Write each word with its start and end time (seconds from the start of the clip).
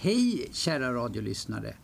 Hej 0.00 0.48
kära 0.52 0.94
radiolyssnare! 0.94 1.74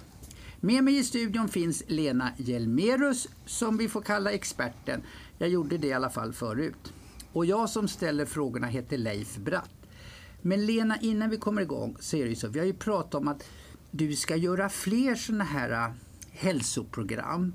Med 0.64 0.84
mig 0.84 0.96
i 0.96 1.04
studion 1.04 1.48
finns 1.48 1.82
Lena 1.86 2.32
Hjelmerus 2.36 3.28
som 3.46 3.76
vi 3.76 3.88
får 3.88 4.02
kalla 4.02 4.32
experten. 4.32 5.02
Jag 5.38 5.48
gjorde 5.48 5.78
det 5.78 5.86
i 5.86 5.92
alla 5.92 6.10
fall 6.10 6.32
förut. 6.32 6.92
Och 7.32 7.46
jag 7.46 7.70
som 7.70 7.88
ställer 7.88 8.24
frågorna 8.24 8.66
heter 8.66 8.98
Leif 8.98 9.36
Bratt. 9.36 9.70
Men 10.42 10.66
Lena, 10.66 10.98
innan 11.00 11.30
vi 11.30 11.36
kommer 11.36 11.62
igång 11.62 11.96
så 12.00 12.16
är 12.16 12.22
det 12.22 12.28
ju 12.28 12.34
så, 12.34 12.48
vi 12.48 12.58
har 12.58 12.66
ju 12.66 12.74
pratat 12.74 13.14
om 13.14 13.28
att 13.28 13.44
du 13.90 14.16
ska 14.16 14.36
göra 14.36 14.68
fler 14.68 15.14
sådana 15.14 15.44
här 15.44 15.70
äh, 15.70 15.94
hälsoprogram. 16.30 17.54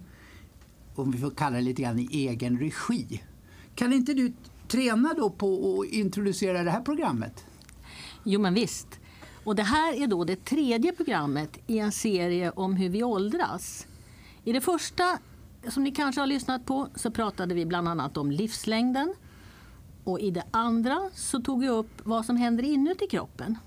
Om 0.95 1.11
vi 1.11 1.17
får 1.17 1.31
kalla 1.31 1.55
det 1.55 1.61
lite 1.61 1.81
grann 1.81 1.99
i 1.99 2.07
egen 2.11 2.59
regi. 2.59 3.23
Kan 3.75 3.93
inte 3.93 4.13
du 4.13 4.33
träna 4.67 5.13
då 5.13 5.29
på 5.29 5.81
att 5.81 5.93
introducera 5.93 6.63
det 6.63 6.71
här 6.71 6.81
programmet? 6.81 7.45
Jo 8.23 8.41
men 8.41 8.53
visst. 8.53 8.98
Och 9.49 9.55
det 9.55 9.63
här 9.63 9.93
är 9.93 10.07
då 10.07 10.23
det 10.23 10.45
tredje 10.45 10.93
programmet 10.93 11.57
i 11.67 11.79
en 11.79 11.91
serie 11.91 12.51
om 12.51 12.75
hur 12.75 12.89
vi 12.89 13.03
åldras. 13.03 13.87
I 14.43 14.53
det 14.53 14.61
första, 14.61 15.19
som 15.67 15.83
ni 15.83 15.91
kanske 15.91 16.21
har 16.21 16.27
lyssnat 16.27 16.65
på, 16.65 16.87
så 16.95 17.11
pratade 17.11 17.55
vi 17.55 17.65
bland 17.65 17.87
annat 17.87 18.17
om 18.17 18.31
livslängden. 18.31 19.13
Och 20.03 20.19
i 20.19 20.31
det 20.31 20.43
andra 20.51 21.09
så 21.13 21.41
tog 21.41 21.61
vi 21.61 21.69
upp 21.69 22.01
vad 22.03 22.25
som 22.25 22.37
händer 22.37 22.63
inuti 22.63 23.07
kroppen. 23.07 23.57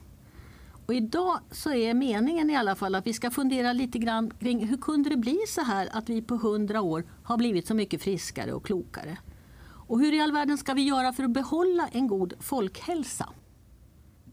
Och 0.87 0.95
idag 0.95 1.39
så 1.51 1.73
är 1.73 1.95
meningen 1.95 2.51
i 2.51 2.57
alla 2.57 2.75
fall 2.75 2.95
att 2.95 3.07
vi 3.07 3.13
ska 3.13 3.31
fundera 3.31 3.73
lite 3.73 3.99
grann 3.99 4.31
kring 4.41 4.67
hur 4.67 4.77
kunde 4.77 5.11
det 5.11 5.17
bli 5.17 5.39
så 5.49 5.61
här 5.61 5.89
att 5.93 6.09
vi 6.09 6.23
på 6.23 6.37
hundra 6.37 6.81
år 6.81 7.05
har 7.23 7.37
blivit 7.37 7.67
så 7.67 7.75
mycket 7.75 8.03
friskare 8.03 8.53
och 8.53 8.65
klokare? 8.65 9.19
Och 9.65 10.01
hur 10.01 10.13
i 10.13 10.21
all 10.21 10.33
världen 10.33 10.59
ska 10.59 10.75
vi 10.75 10.83
göra 10.83 11.13
för 11.13 11.25
att 11.25 11.31
behålla 11.31 11.89
en 11.93 12.07
god 12.07 12.35
folkhälsa? 12.41 13.29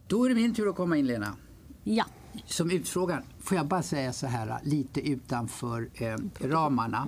Då 0.10 0.26
är 0.26 0.30
det 0.30 0.36
min 0.36 0.54
tur 0.54 0.70
att 0.70 0.76
komma 0.76 0.98
in 0.98 1.08
Lena. 1.08 1.36
Ja. 1.84 2.06
Som 2.46 2.72
utfrågaren 2.72 3.24
får 3.40 3.58
jag 3.58 3.68
bara 3.68 3.84
säga 3.84 4.14
så 4.14 4.28
här 4.28 4.60
lite 4.64 5.10
utanför 5.10 5.90
eh, 5.94 6.16
ramarna. 6.40 7.08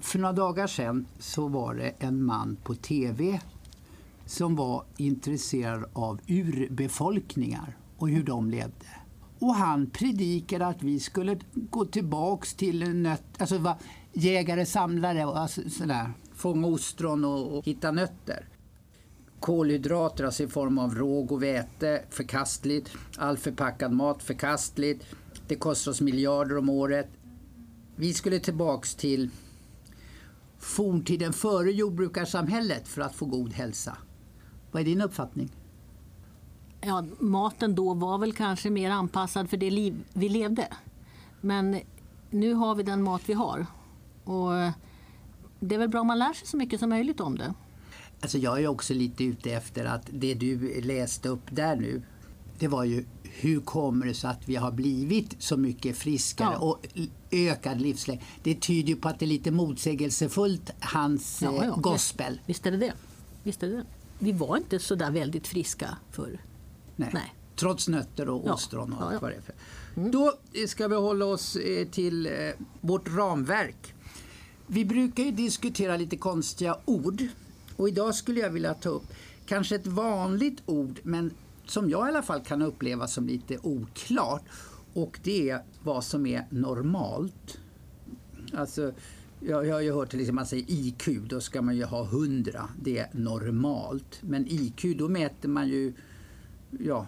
För 0.00 0.18
några 0.18 0.32
dagar 0.32 0.66
sedan 0.66 1.06
så 1.18 1.48
var 1.48 1.74
det 1.74 1.92
en 1.98 2.22
man 2.22 2.56
på 2.64 2.74
TV 2.74 3.40
som 4.26 4.56
var 4.56 4.84
intresserad 4.96 5.84
av 5.92 6.20
urbefolkningar 6.26 7.76
och 7.98 8.08
hur 8.08 8.24
de 8.24 8.50
levde. 8.50 8.86
Och 9.38 9.54
han 9.54 9.90
predikade 9.90 10.66
att 10.66 10.82
vi 10.82 11.00
skulle 11.00 11.38
gå 11.54 11.84
tillbaks 11.84 12.54
till 12.54 12.94
nöt, 12.94 13.22
alltså 13.38 13.58
va, 13.58 13.76
jägare, 14.12 14.66
samlare 14.66 15.24
och 15.24 15.38
alltså, 15.38 15.70
sådär, 15.70 16.12
fånga 16.34 16.66
ostron 16.66 17.24
och, 17.24 17.58
och 17.58 17.64
hitta 17.64 17.90
nötter. 17.90 18.48
Kolhydrater, 19.42 20.24
alltså 20.24 20.42
i 20.42 20.48
form 20.48 20.78
av 20.78 20.94
råg 20.94 21.32
och 21.32 21.42
väte, 21.42 22.04
förkastligt. 22.10 22.90
All 23.18 23.38
förpackad 23.38 23.92
mat, 23.92 24.22
förkastligt. 24.22 25.04
Det 25.48 25.54
kostar 25.54 25.90
oss 25.90 26.00
miljarder 26.00 26.58
om 26.58 26.68
året. 26.68 27.08
Vi 27.96 28.14
skulle 28.14 28.38
tillbaks 28.38 28.94
till 28.94 29.30
forntiden 30.58 31.32
före 31.32 31.72
jordbrukarsamhället 31.72 32.88
för 32.88 33.02
att 33.02 33.14
få 33.14 33.26
god 33.26 33.52
hälsa. 33.52 33.96
Vad 34.70 34.80
är 34.80 34.84
din 34.84 35.00
uppfattning? 35.00 35.50
Ja, 36.80 37.04
maten 37.18 37.74
då 37.74 37.94
var 37.94 38.18
väl 38.18 38.32
kanske 38.32 38.70
mer 38.70 38.90
anpassad 38.90 39.50
för 39.50 39.56
det 39.56 39.70
liv 39.70 40.04
vi 40.12 40.28
levde. 40.28 40.68
Men 41.40 41.80
nu 42.30 42.54
har 42.54 42.74
vi 42.74 42.82
den 42.82 43.02
mat 43.02 43.22
vi 43.26 43.32
har. 43.32 43.66
Och 44.24 44.50
det 45.60 45.74
är 45.74 45.78
väl 45.78 45.88
bra 45.88 46.00
om 46.00 46.06
man 46.06 46.18
lär 46.18 46.32
sig 46.32 46.46
så 46.46 46.56
mycket 46.56 46.80
som 46.80 46.90
möjligt 46.90 47.20
om 47.20 47.38
det. 47.38 47.54
Alltså 48.22 48.38
jag 48.38 48.62
är 48.62 48.66
också 48.66 48.94
lite 48.94 49.24
ute 49.24 49.52
efter 49.52 49.84
att 49.84 50.02
det 50.10 50.34
du 50.34 50.80
läste 50.80 51.28
upp 51.28 51.46
där 51.50 51.76
nu, 51.76 52.02
det 52.58 52.68
var 52.68 52.84
ju 52.84 53.04
hur 53.22 53.60
kommer 53.60 54.06
det 54.06 54.14
sig 54.14 54.30
att 54.30 54.48
vi 54.48 54.56
har 54.56 54.72
blivit 54.72 55.34
så 55.38 55.56
mycket 55.56 55.96
friskare 55.96 56.52
ja. 56.52 56.58
och 56.58 56.86
ökad 57.30 57.80
livslängd? 57.80 58.20
Det 58.42 58.54
tyder 58.54 58.88
ju 58.88 58.96
på 58.96 59.08
att 59.08 59.18
det 59.18 59.24
är 59.24 59.28
lite 59.28 59.50
motsägelsefullt, 59.50 60.70
hans 60.80 61.42
ja, 61.42 61.54
ja. 61.56 61.64
Eh, 61.64 61.80
gospel. 61.80 62.40
Visst 62.46 62.66
är 62.66 62.70
det 62.70 62.76
det. 62.76 62.92
Visst 63.42 63.62
är 63.62 63.68
det. 63.68 63.84
Vi 64.18 64.32
var 64.32 64.56
inte 64.56 64.78
så 64.78 64.94
där 64.94 65.10
väldigt 65.10 65.46
friska 65.46 65.98
förr. 66.10 66.40
Nej. 66.96 67.10
Nej. 67.12 67.34
Trots 67.56 67.88
nötter 67.88 68.28
och 68.28 68.46
ostron 68.46 68.92
och 68.92 69.02
allt 69.02 69.22
vad 69.22 69.30
det 69.30 69.36
är 69.36 69.40
för. 69.40 69.54
Mm. 69.96 70.10
Då 70.10 70.32
ska 70.68 70.88
vi 70.88 70.94
hålla 70.94 71.24
oss 71.24 71.56
eh, 71.56 71.88
till 71.88 72.26
eh, 72.26 72.32
vårt 72.80 73.08
ramverk. 73.08 73.94
Vi 74.66 74.84
brukar 74.84 75.22
ju 75.22 75.30
diskutera 75.30 75.96
lite 75.96 76.16
konstiga 76.16 76.76
ord 76.84 77.22
och 77.76 77.88
idag 77.88 78.14
skulle 78.14 78.40
jag 78.40 78.50
vilja 78.50 78.74
ta 78.74 78.88
upp 78.88 79.12
kanske 79.46 79.74
ett 79.74 79.86
vanligt 79.86 80.62
ord 80.66 81.00
men 81.02 81.30
som 81.66 81.90
jag 81.90 82.06
i 82.06 82.08
alla 82.08 82.22
fall 82.22 82.40
kan 82.40 82.62
uppleva 82.62 83.06
som 83.06 83.26
lite 83.26 83.58
oklart. 83.62 84.42
Och 84.94 85.20
det 85.22 85.50
är 85.50 85.62
vad 85.82 86.04
som 86.04 86.26
är 86.26 86.46
normalt. 86.50 87.58
Alltså, 88.54 88.92
jag, 89.40 89.66
jag 89.66 89.74
har 89.74 89.80
ju 89.80 89.92
hört 89.92 90.02
liksom 90.02 90.10
till 90.10 90.20
exempel 90.20 90.34
man 90.34 90.46
säger 90.46 90.64
IQ, 90.68 91.08
då 91.28 91.40
ska 91.40 91.62
man 91.62 91.76
ju 91.76 91.84
ha 91.84 92.04
100. 92.04 92.68
Det 92.82 92.98
är 92.98 93.08
normalt. 93.12 94.18
Men 94.20 94.46
IQ, 94.48 94.98
då 94.98 95.08
mäter 95.08 95.48
man 95.48 95.68
ju... 95.68 95.92
Ja, 96.80 97.06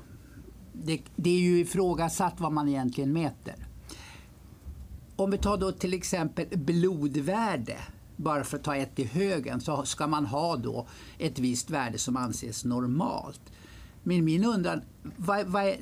det, 0.73 1.03
det 1.17 1.31
är 1.31 1.41
ju 1.41 1.61
ifrågasatt 1.61 2.41
vad 2.41 2.53
man 2.53 2.69
egentligen 2.69 3.13
mäter. 3.13 3.55
Om 5.17 5.31
vi 5.31 5.39
tar 5.39 5.57
då 5.57 5.73
till 5.73 5.95
exempel 5.95 6.47
blodvärde 6.59 7.79
bara 8.17 8.45
för 8.45 8.57
att 8.57 8.65
ta 8.65 8.77
ett 8.77 8.99
i 8.99 9.05
högen, 9.05 9.61
så 9.61 9.85
ska 9.85 10.07
man 10.07 10.27
ha 10.27 10.57
då 10.57 10.87
ett 11.19 11.39
visst 11.39 11.71
värde 11.71 11.99
som 11.99 12.17
anses 12.17 12.65
normalt. 12.65 13.41
Men 14.03 14.25
min 14.25 14.45
undran, 14.45 14.83
vad, 15.17 15.47
vad 15.47 15.65
är, 15.65 15.77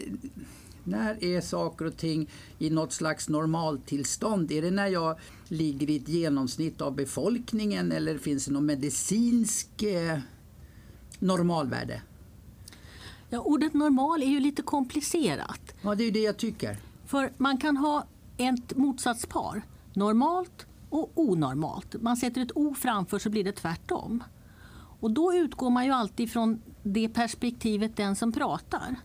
när 0.85 1.25
är 1.25 1.41
saker 1.41 1.85
och 1.85 1.97
ting 1.97 2.31
i 2.59 2.71
något 2.71 2.93
slags 2.93 3.29
normaltillstånd? 3.29 4.53
Är 4.53 4.63
det 4.63 4.71
när 4.71 4.87
jag 4.87 5.19
ligger 5.49 5.91
i 5.91 5.97
ett 5.97 6.09
genomsnitt 6.09 6.81
av 6.81 6.95
befolkningen 6.95 7.93
eller 7.93 8.19
finns 8.19 8.47
det 8.47 8.53
något 8.53 8.63
medicinsk 8.63 9.83
eh, 9.83 10.19
normalvärde? 11.19 12.03
Ja, 13.31 13.41
ordet 13.41 13.75
normal 13.75 14.23
är 14.23 14.27
ju 14.27 14.41
lite 14.41 14.63
komplicerat. 14.63 15.75
Ja, 15.83 15.95
det 15.95 16.03
är 16.03 16.05
ju 16.05 16.11
det 16.11 16.23
jag 16.23 16.37
tycker. 16.37 16.79
För 17.07 17.33
man 17.37 17.59
kan 17.59 17.77
ha 17.77 18.07
ett 18.37 18.77
motsatspar. 18.77 19.63
Normalt 19.95 20.67
och 20.93 21.13
onormalt. 21.15 22.03
Man 22.03 22.17
sätter 22.17 22.41
ett 22.41 22.57
O 22.57 22.75
framför 22.75 23.19
så 23.19 23.31
blir 23.31 23.45
det 23.45 23.53
tvärtom. 23.53 24.25
Och 25.01 25.11
då 25.11 25.35
utgår 25.35 25.71
man 25.71 25.85
ju 25.85 25.93
alltid 25.93 26.33
från 26.33 26.63
det 26.83 27.09
perspektivet 27.09 27.97
den 27.97 28.17
som 28.17 28.33
pratar. 28.33 28.97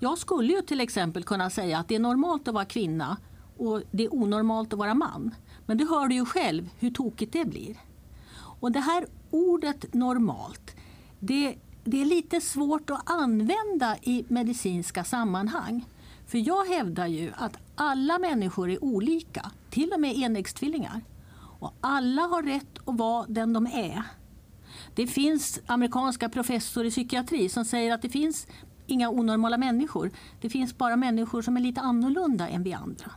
Jag 0.00 0.18
skulle 0.18 0.52
ju 0.52 0.62
till 0.62 0.80
exempel 0.80 1.24
kunna 1.24 1.50
säga 1.50 1.78
att 1.78 1.88
det 1.88 1.94
är 1.94 1.98
normalt 1.98 2.48
att 2.48 2.54
vara 2.54 2.64
kvinna 2.64 3.16
och 3.56 3.82
det 3.90 4.04
är 4.04 4.14
onormalt 4.14 4.72
att 4.72 4.78
vara 4.78 4.94
man. 4.94 5.34
Men 5.66 5.78
du 5.78 5.88
hör 5.88 6.08
du 6.08 6.14
ju 6.14 6.24
själv 6.24 6.70
hur 6.78 6.90
tokigt 6.90 7.32
det 7.32 7.44
blir. 7.44 7.76
Och 8.60 8.72
det 8.72 8.80
här 8.80 9.06
ordet 9.30 9.94
normalt, 9.94 10.76
det, 11.18 11.56
det 11.84 12.00
är 12.00 12.06
lite 12.06 12.40
svårt 12.40 12.90
att 12.90 13.10
använda 13.10 13.96
i 14.02 14.24
medicinska 14.28 15.04
sammanhang. 15.04 15.84
För 16.26 16.38
jag 16.38 16.64
hävdar 16.64 17.06
ju 17.06 17.32
att 17.36 17.58
alla 17.74 18.18
människor 18.18 18.70
är 18.70 18.84
olika, 18.84 19.50
till 19.70 19.92
och 19.92 20.00
med 20.00 20.16
enäggstvillingar. 20.16 21.00
Och 21.58 21.74
alla 21.80 22.22
har 22.22 22.42
rätt 22.42 22.78
att 22.84 22.98
vara 22.98 23.26
den 23.28 23.52
de 23.52 23.66
är. 23.66 24.02
Det 24.94 25.06
finns 25.06 25.60
amerikanska 25.66 26.28
professorer 26.28 26.86
i 26.86 26.90
psykiatri 26.90 27.48
som 27.48 27.64
säger 27.64 27.94
att 27.94 28.02
det 28.02 28.08
finns 28.08 28.46
inga 28.86 29.10
onormala 29.10 29.58
människor. 29.58 30.10
Det 30.40 30.50
finns 30.50 30.78
bara 30.78 30.96
människor 30.96 31.42
som 31.42 31.56
är 31.56 31.60
lite 31.60 31.80
annorlunda 31.80 32.48
än 32.48 32.62
vi 32.62 32.72
andra. 32.72 33.10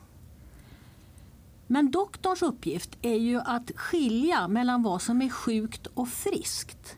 Men 1.68 1.92
doktorns 1.92 2.42
uppgift 2.42 2.98
är 3.02 3.18
ju 3.18 3.40
att 3.40 3.72
skilja 3.76 4.48
mellan 4.48 4.84
vad 4.84 5.02
som 5.02 5.22
är 5.22 5.30
sjukt 5.30 5.88
och 5.88 6.08
friskt. 6.08 6.98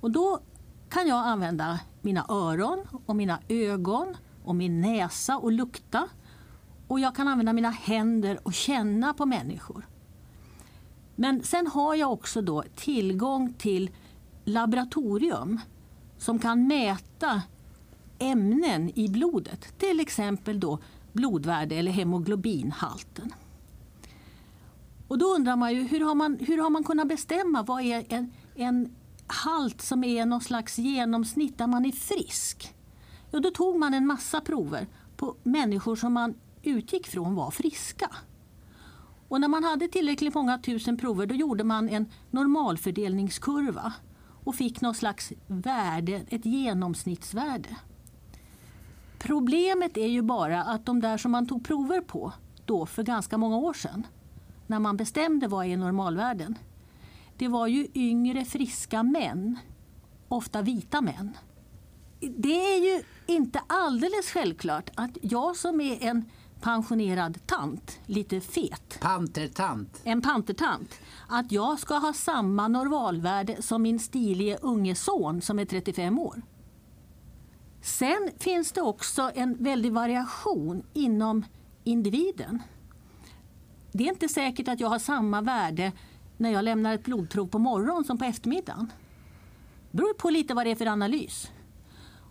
Och 0.00 0.10
då 0.10 0.40
kan 0.88 1.06
jag 1.06 1.26
använda 1.26 1.80
mina 2.00 2.26
öron 2.28 2.86
och 3.06 3.16
mina 3.16 3.38
ögon 3.48 4.16
och 4.44 4.56
min 4.56 4.80
näsa 4.80 5.38
och 5.38 5.52
lukta. 5.52 6.08
Och 6.88 7.00
jag 7.00 7.16
kan 7.16 7.28
använda 7.28 7.52
mina 7.52 7.70
händer 7.70 8.40
och 8.42 8.54
känna 8.54 9.14
på 9.14 9.26
människor. 9.26 9.86
Men 11.20 11.42
sen 11.42 11.66
har 11.66 11.94
jag 11.94 12.12
också 12.12 12.42
då 12.42 12.64
tillgång 12.76 13.52
till 13.52 13.90
laboratorium 14.44 15.60
som 16.18 16.38
kan 16.38 16.66
mäta 16.66 17.42
ämnen 18.18 18.98
i 18.98 19.08
blodet, 19.08 19.78
till 19.78 20.00
exempel 20.00 20.60
då 20.60 20.78
blodvärde 21.12 21.76
eller 21.76 21.92
hemoglobinhalten. 21.92 23.32
Och 25.08 25.18
då 25.18 25.26
undrar 25.26 25.56
man 25.56 25.74
ju 25.74 25.82
hur 25.82 26.00
har 26.00 26.14
man, 26.14 26.38
hur 26.40 26.58
har 26.58 26.70
man 26.70 26.84
kunnat 26.84 27.08
bestämma 27.08 27.62
vad 27.62 27.82
är 27.82 28.04
en, 28.08 28.32
en 28.54 28.94
halt 29.26 29.82
som 29.82 30.04
är 30.04 30.26
någon 30.26 30.40
slags 30.40 30.78
genomsnitt 30.78 31.58
där 31.58 31.66
man 31.66 31.84
är 31.84 31.92
frisk? 31.92 32.74
Jo, 33.32 33.40
då 33.40 33.50
tog 33.50 33.78
man 33.78 33.94
en 33.94 34.06
massa 34.06 34.40
prover 34.40 34.86
på 35.16 35.36
människor 35.42 35.96
som 35.96 36.12
man 36.12 36.34
utgick 36.62 37.06
från 37.06 37.34
var 37.34 37.50
friska. 37.50 38.10
Och 39.28 39.40
när 39.40 39.48
man 39.48 39.64
hade 39.64 39.88
tillräckligt 39.88 40.34
många 40.34 40.58
tusen 40.58 40.96
prover 40.96 41.26
då 41.26 41.34
gjorde 41.34 41.64
man 41.64 41.88
en 41.88 42.06
normalfördelningskurva 42.30 43.92
och 44.44 44.54
fick 44.54 44.80
något 44.80 44.96
slags 44.96 45.32
värde, 45.46 46.22
ett 46.28 46.46
genomsnittsvärde. 46.46 47.76
Problemet 49.18 49.96
är 49.96 50.06
ju 50.06 50.22
bara 50.22 50.62
att 50.62 50.86
de 50.86 51.00
där 51.00 51.16
som 51.16 51.32
man 51.32 51.46
tog 51.46 51.64
prover 51.64 52.00
på 52.00 52.32
då 52.64 52.86
för 52.86 53.02
ganska 53.02 53.38
många 53.38 53.56
år 53.56 53.72
sedan, 53.72 54.06
när 54.66 54.78
man 54.78 54.96
bestämde 54.96 55.48
vad 55.48 55.66
är 55.66 55.76
normalvärden, 55.76 56.58
det 57.38 57.48
var 57.48 57.66
ju 57.66 57.86
yngre 57.94 58.44
friska 58.44 59.02
män, 59.02 59.58
ofta 60.28 60.62
vita 60.62 61.00
män. 61.00 61.36
Det 62.20 62.74
är 62.74 62.94
ju 62.94 63.02
inte 63.26 63.60
alldeles 63.66 64.30
självklart 64.32 64.90
att 64.94 65.18
jag 65.22 65.56
som 65.56 65.80
är 65.80 66.02
en 66.02 66.24
pensionerad 66.60 67.46
tant, 67.46 68.00
lite 68.06 68.40
fet. 68.40 68.98
Pantertant. 69.00 70.00
En 70.04 70.22
pantertant. 70.22 70.94
Att 71.28 71.52
jag 71.52 71.78
ska 71.78 71.94
ha 71.94 72.12
samma 72.12 72.68
normalvärde 72.68 73.62
som 73.62 73.82
min 73.82 73.98
stilige 73.98 74.58
unge 74.62 74.94
son 74.94 75.40
som 75.40 75.58
är 75.58 75.64
35 75.64 76.18
år. 76.18 76.42
Sen 77.82 78.30
finns 78.38 78.72
det 78.72 78.80
också 78.80 79.30
en 79.34 79.64
väldig 79.64 79.92
variation 79.92 80.82
inom 80.92 81.44
individen. 81.84 82.62
Det 83.92 84.04
är 84.04 84.08
inte 84.08 84.28
säkert 84.28 84.68
att 84.68 84.80
jag 84.80 84.88
har 84.88 84.98
samma 84.98 85.40
värde 85.40 85.92
när 86.36 86.50
jag 86.50 86.64
lämnar 86.64 86.94
ett 86.94 87.04
blodprov 87.04 87.46
på 87.46 87.58
morgonen 87.58 88.04
som 88.04 88.18
på 88.18 88.24
eftermiddagen. 88.24 88.92
Det 89.90 89.96
beror 89.96 90.14
på 90.14 90.30
lite 90.30 90.54
vad 90.54 90.66
det 90.66 90.70
är 90.70 90.76
för 90.76 90.86
analys. 90.86 91.50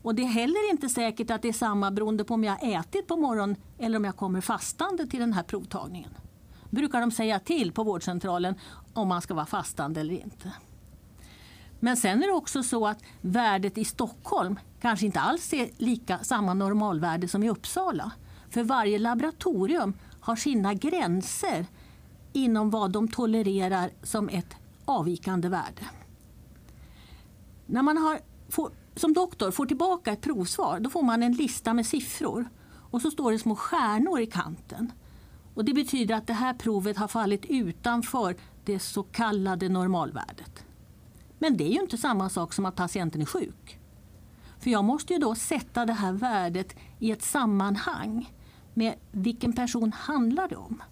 Och 0.08 0.16
det 0.16 0.24
är 0.24 0.28
heller 0.28 0.70
inte 0.70 0.90
säkert 0.90 1.32
att 1.32 1.42
det 1.42 1.48
är 1.48 1.54
samma 1.54 1.92
beroende 1.92 2.24
på 2.24 2.34
om 2.34 2.44
jag 2.44 2.56
har 2.56 2.80
ätit 2.80 3.08
på 3.08 3.16
morgonen 3.18 3.56
eller 3.78 3.98
om 3.98 4.06
jag 4.06 4.16
kommer 4.16 4.42
fastande 4.42 5.08
till 5.08 5.20
den 5.20 5.34
här 5.34 5.44
provtagningen. 5.44 6.10
brukar 6.70 7.02
de 7.02 7.12
säga 7.12 7.40
till 7.40 7.72
på 7.72 7.84
vårdcentralen 7.84 8.56
om 8.94 9.08
man 9.08 9.22
ska 9.22 9.34
vara 9.34 9.46
fastande 9.46 10.02
eller 10.02 10.14
inte. 10.14 10.52
Men 11.80 11.98
sen 11.98 12.24
är 12.24 12.28
det 12.28 12.34
också 12.34 12.64
så 12.64 12.88
att 12.88 13.04
värdet 13.22 13.78
i 13.78 13.86
Stockholm 13.86 14.60
kanske 14.82 15.06
inte 15.06 15.20
alls 15.20 15.54
är 15.54 15.70
lika 15.78 16.20
samma 16.20 16.54
normalvärde 16.54 17.28
som 17.28 17.44
i 17.44 17.50
Uppsala. 17.50 18.12
För 18.50 18.64
varje 18.64 19.00
laboratorium 19.00 19.94
har 20.20 20.36
sina 20.36 20.74
gränser 20.74 21.66
inom 22.34 22.70
vad 22.70 22.92
de 22.92 23.08
tolererar 23.08 23.90
som 24.04 24.30
ett 24.30 24.56
avvikande 24.86 25.50
värde. 25.50 25.82
När 27.66 27.82
man 27.82 27.98
har, 27.98 28.20
får, 28.50 28.72
som 28.98 29.14
doktor 29.14 29.52
får 29.52 29.66
tillbaka 29.66 30.12
ett 30.12 30.22
provsvar 30.22 30.80
då 30.80 30.90
får 30.90 31.04
man 31.04 31.24
en 31.24 31.34
lista 31.34 31.74
med 31.74 31.86
siffror 31.86 32.50
och 32.92 33.02
så 33.02 33.12
står 33.12 33.32
det 33.32 33.40
små 33.40 33.56
stjärnor 33.56 34.20
i 34.20 34.26
kanten. 34.26 34.92
Och 35.54 35.66
det 35.66 35.74
betyder 35.74 36.16
att 36.16 36.28
det 36.28 36.34
här 36.34 36.54
provet 36.54 36.98
har 36.98 37.08
fallit 37.08 37.46
utanför 37.46 38.36
det 38.66 38.80
så 38.80 39.04
kallade 39.04 39.70
normalvärdet. 39.70 40.66
Men 41.40 41.58
det 41.58 41.64
är 41.64 41.74
ju 41.74 41.82
inte 41.82 41.98
samma 41.98 42.30
sak 42.30 42.54
som 42.54 42.66
att 42.66 42.76
patienten 42.76 43.22
är 43.22 43.26
sjuk. 43.26 43.80
För 44.60 44.70
jag 44.70 44.84
måste 44.84 45.14
ju 45.14 45.20
då 45.20 45.36
sätta 45.36 45.86
det 45.86 45.94
här 45.94 46.14
värdet 46.14 46.76
i 47.00 47.12
ett 47.12 47.24
sammanhang 47.24 48.34
med 48.74 48.94
vilken 49.12 49.54
person 49.54 49.94
handlar 49.94 50.48
det 50.48 50.56
om. 50.56 50.84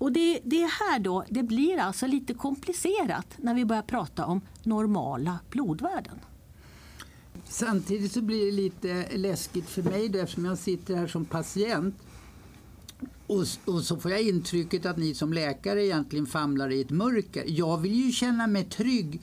Och 0.00 0.12
det, 0.12 0.40
det 0.44 0.70
här 0.80 0.98
då, 0.98 1.24
det 1.28 1.42
blir 1.42 1.78
alltså 1.78 2.06
lite 2.06 2.34
komplicerat 2.34 3.26
när 3.36 3.54
vi 3.54 3.64
börjar 3.64 3.82
prata 3.82 4.24
om 4.24 4.40
normala 4.62 5.38
blodvärden. 5.50 6.18
Samtidigt 7.44 8.12
så 8.12 8.22
blir 8.22 8.46
det 8.46 8.52
lite 8.52 9.16
läskigt 9.16 9.68
för 9.68 9.82
mig 9.82 10.08
då, 10.08 10.18
eftersom 10.18 10.44
jag 10.44 10.58
sitter 10.58 10.96
här 10.96 11.06
som 11.06 11.24
patient 11.24 11.94
och, 13.26 13.44
och, 13.64 13.82
så 13.82 13.96
får 13.96 14.10
jag 14.10 14.22
intrycket 14.22 14.86
att 14.86 14.96
ni 14.96 15.14
som 15.14 15.32
läkare 15.32 15.86
egentligen 15.86 16.26
famlar 16.26 16.70
i 16.70 16.80
ett 16.80 16.90
mörker. 16.90 17.44
Jag 17.46 17.78
vill 17.78 17.94
ju 17.94 18.12
känna 18.12 18.46
mig 18.46 18.64
trygg. 18.64 19.20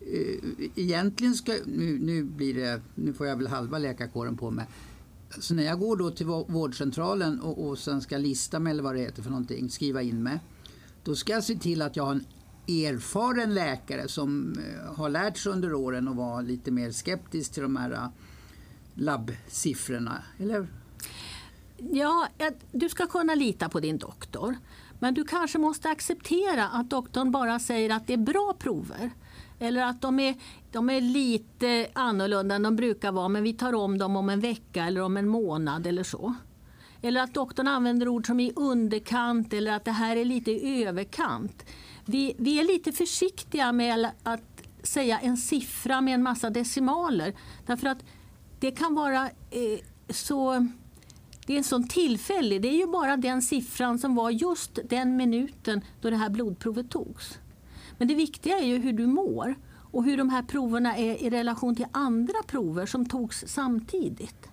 Eh, 0.00 0.66
egentligen 0.74 1.34
ska, 1.34 1.52
nu, 1.66 1.98
nu, 1.98 2.24
blir 2.24 2.54
det, 2.54 2.80
nu 2.94 3.12
får 3.12 3.26
jag 3.26 3.36
väl 3.36 3.46
halva 3.46 3.78
läkarkåren 3.78 4.36
på 4.36 4.50
mig. 4.50 4.66
Så 5.38 5.54
när 5.54 5.62
jag 5.62 5.80
går 5.80 5.96
då 5.96 6.10
till 6.10 6.26
vårdcentralen 6.26 7.40
och, 7.40 7.68
och 7.68 7.78
sen 7.78 8.00
ska 8.00 8.18
lista 8.18 8.58
mig 8.58 8.70
eller 8.70 8.82
vad 8.82 8.94
det 8.94 9.00
heter 9.00 9.22
för 9.22 9.30
någonting, 9.30 9.70
skriva 9.70 10.02
in 10.02 10.22
mig. 10.22 10.40
Då 11.04 11.16
ska 11.16 11.32
jag 11.32 11.44
se 11.44 11.54
till 11.54 11.82
att 11.82 11.96
jag 11.96 12.04
har 12.04 12.12
en 12.12 12.24
erfaren 12.68 13.54
läkare 13.54 14.08
som 14.08 14.54
eh, 14.58 14.94
har 14.94 15.08
lärt 15.08 15.38
sig 15.38 15.52
under 15.52 15.74
åren 15.74 16.08
att 16.08 16.16
vara 16.16 16.40
lite 16.40 16.70
mer 16.70 16.90
skeptisk 16.90 17.52
till 17.52 17.62
de 17.62 17.76
här 17.76 17.90
eh, 17.90 18.08
labbsiffrorna. 18.94 20.22
Eller 20.38 20.66
Ja, 21.78 22.28
du 22.72 22.88
ska 22.88 23.06
kunna 23.06 23.34
lita 23.34 23.68
på 23.68 23.80
din 23.80 23.98
doktor. 23.98 24.56
Men 24.98 25.14
du 25.14 25.24
kanske 25.24 25.58
måste 25.58 25.90
acceptera 25.90 26.68
att 26.68 26.90
doktorn 26.90 27.30
bara 27.30 27.58
säger 27.58 27.90
att 27.90 28.06
det 28.06 28.12
är 28.12 28.18
bra 28.18 28.54
prover. 28.58 29.10
Eller 29.58 29.82
att 29.82 30.00
de 30.00 30.20
är, 30.20 30.34
de 30.72 30.90
är 30.90 31.00
lite 31.00 31.88
annorlunda 31.92 32.54
än 32.54 32.62
de 32.62 32.76
brukar 32.76 33.12
vara 33.12 33.28
men 33.28 33.42
vi 33.42 33.52
tar 33.52 33.74
om 33.74 33.98
dem 33.98 34.16
om 34.16 34.28
en 34.28 34.40
vecka 34.40 34.84
eller 34.84 35.00
om 35.00 35.16
en 35.16 35.28
månad 35.28 35.86
eller 35.86 36.02
så. 36.02 36.34
Eller 37.02 37.20
att 37.20 37.34
doktorn 37.34 37.68
använder 37.68 38.08
ord 38.08 38.26
som 38.26 38.40
i 38.40 38.52
underkant 38.56 39.52
eller 39.52 39.72
att 39.72 39.84
det 39.84 39.92
här 39.92 40.16
är 40.16 40.24
lite 40.24 40.50
i 40.50 40.84
överkant. 40.84 41.64
Vi, 42.04 42.34
vi 42.38 42.60
är 42.60 42.64
lite 42.64 42.92
försiktiga 42.92 43.72
med 43.72 44.10
att 44.22 44.62
säga 44.82 45.18
en 45.18 45.36
siffra 45.36 46.00
med 46.00 46.14
en 46.14 46.22
massa 46.22 46.50
decimaler. 46.50 47.34
Därför 47.66 47.86
att 47.86 47.98
det 48.60 48.70
kan 48.70 48.94
vara 48.94 49.24
eh, 49.50 49.80
så 50.10 50.68
det 51.46 51.52
är 51.52 51.58
en 51.58 51.64
sån 51.64 51.88
tillfällig, 51.88 52.62
det 52.62 52.68
är 52.68 52.78
ju 52.78 52.86
bara 52.86 53.16
den 53.16 53.42
siffran 53.42 53.98
som 53.98 54.14
var 54.14 54.30
just 54.30 54.78
den 54.84 55.16
minuten 55.16 55.80
då 56.00 56.10
det 56.10 56.16
här 56.16 56.30
blodprovet 56.30 56.90
togs. 56.90 57.38
Men 57.98 58.08
det 58.08 58.14
viktiga 58.14 58.58
är 58.58 58.66
ju 58.66 58.78
hur 58.78 58.92
du 58.92 59.06
mår 59.06 59.54
och 59.90 60.04
hur 60.04 60.16
de 60.16 60.30
här 60.30 60.42
proverna 60.42 60.96
är 60.96 61.22
i 61.22 61.30
relation 61.30 61.76
till 61.76 61.86
andra 61.92 62.42
prover 62.46 62.86
som 62.86 63.06
togs 63.06 63.44
samtidigt. 63.46 64.48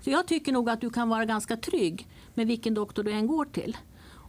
Så 0.00 0.10
jag 0.10 0.26
tycker 0.26 0.52
nog 0.52 0.70
att 0.70 0.80
du 0.80 0.90
kan 0.90 1.08
vara 1.08 1.24
ganska 1.24 1.56
trygg 1.56 2.08
med 2.34 2.46
vilken 2.46 2.74
doktor 2.74 3.02
du 3.02 3.12
än 3.12 3.26
går 3.26 3.44
till. 3.44 3.76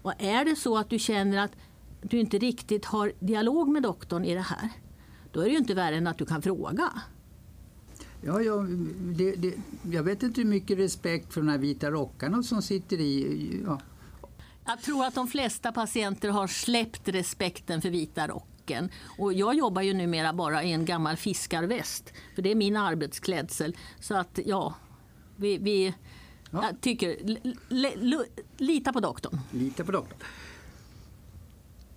Och 0.01 0.13
är 0.17 0.45
det 0.45 0.55
så 0.55 0.77
att 0.77 0.89
du 0.89 0.99
känner 0.99 1.37
att 1.37 1.51
du 2.01 2.19
inte 2.19 2.37
riktigt 2.37 2.85
har 2.85 3.11
dialog 3.19 3.69
med 3.69 3.83
doktorn 3.83 4.25
i 4.25 4.33
det 4.33 4.41
här, 4.41 4.69
då 5.31 5.39
är 5.39 5.45
det 5.45 5.51
ju 5.51 5.57
inte 5.57 5.73
värre 5.73 5.95
än 5.95 6.07
att 6.07 6.17
du 6.17 6.25
kan 6.25 6.41
fråga. 6.41 6.91
Ja, 8.21 8.41
ja 8.41 8.65
det, 9.17 9.35
det, 9.35 9.53
jag 9.91 10.03
vet 10.03 10.23
inte 10.23 10.41
hur 10.41 10.47
mycket 10.49 10.77
respekt 10.77 11.33
för 11.33 11.41
de 11.41 11.49
här 11.49 11.57
vita 11.57 11.91
rockarna 11.91 12.43
som 12.43 12.61
sitter 12.61 12.99
i. 12.99 13.61
Ja. 13.65 13.79
Jag 14.67 14.81
tror 14.81 15.05
att 15.05 15.15
de 15.15 15.27
flesta 15.27 15.71
patienter 15.71 16.29
har 16.29 16.47
släppt 16.47 17.07
respekten 17.07 17.81
för 17.81 17.89
vita 17.89 18.27
rocken. 18.27 18.89
Och 19.17 19.33
jag 19.33 19.55
jobbar 19.55 19.81
ju 19.81 19.93
numera 19.93 20.33
bara 20.33 20.63
i 20.63 20.71
en 20.71 20.85
gammal 20.85 21.17
fiskarväst, 21.17 22.13
för 22.35 22.41
det 22.41 22.51
är 22.51 22.55
min 22.55 22.77
arbetsklädsel. 22.77 23.77
Så 23.99 24.15
att 24.15 24.39
ja, 24.45 24.75
vi, 25.35 25.57
vi 25.57 25.93
ja. 26.51 26.63
jag 26.63 26.81
tycker, 26.81 27.17
lita 28.57 28.93
på 28.93 28.99
doktorn. 28.99 29.39
Lita 29.51 29.83
på 29.83 29.91
doktorn. 29.91 30.19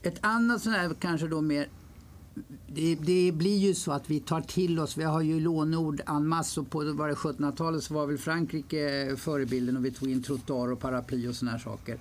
Ett 0.03 0.19
annat 0.21 0.62
sånt 0.62 0.77
här 0.77 0.95
kanske 1.00 1.27
då 1.27 1.41
mer 1.41 1.69
det, 2.67 2.95
det, 2.95 3.33
blir 3.33 3.59
ju 3.59 3.75
så 3.75 3.93
att 3.93 4.11
vi 4.11 4.21
tar 4.21 4.41
till 4.41 4.81
oss, 4.81 4.97
vi 4.97 5.05
har 5.05 5.21
ju 5.21 5.41
lånord 5.41 6.00
en 6.07 6.27
massa 6.27 6.62
på 6.62 6.83
1700-talet 6.83 7.85
så 7.85 7.95
var 7.95 8.07
väl 8.07 8.19
Frankrike 8.19 9.15
förebilden 9.17 9.77
och 9.77 9.85
vi 9.85 9.91
tog 9.91 10.11
in 10.11 10.23
trottoar 10.23 10.73
och 10.73 10.81
paraply 10.81 11.29
och 11.29 11.35
såna 11.35 11.50
här 11.50 11.59
saker. 11.59 11.99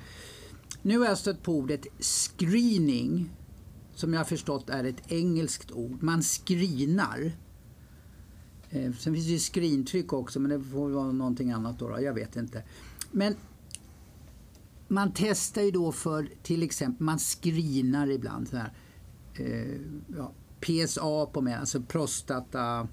Nu 0.81 1.00
har 1.00 1.05
jag 1.05 1.17
stött 1.17 1.43
på 1.43 1.53
ordet 1.53 1.86
screening 2.00 3.29
som 3.95 4.13
jag 4.13 4.19
har 4.19 4.25
förstått 4.25 4.69
är 4.69 4.83
ett 4.83 5.12
engelskt 5.12 5.71
ord. 5.71 6.03
Man 6.03 6.21
screenar. 6.21 7.31
Eh, 8.69 8.93
sen 8.93 9.13
finns 9.13 9.25
det 9.25 9.31
ju 9.31 9.39
screentryck 9.39 10.13
också 10.13 10.39
men 10.39 10.51
det 10.51 10.69
får 10.69 10.89
vara 10.89 11.12
någonting 11.12 11.51
annat 11.51 11.79
då, 11.79 11.89
då 11.89 12.01
jag 12.01 12.13
vet 12.13 12.36
inte. 12.36 12.63
Men 13.12 13.36
man 14.88 15.12
testar 15.15 15.62
ju 15.62 15.71
då 15.71 15.91
för 15.91 16.29
till 16.43 16.63
exempel, 16.63 17.05
man 17.05 17.19
screenar 17.19 18.09
ibland 18.09 18.48
så 18.48 18.57
här 18.57 18.74
eh, 19.33 19.79
ja, 20.17 20.31
PSA 20.59 21.25
på 21.25 21.41
mig, 21.41 21.53
alltså 21.53 21.81
prostata, 21.81 22.88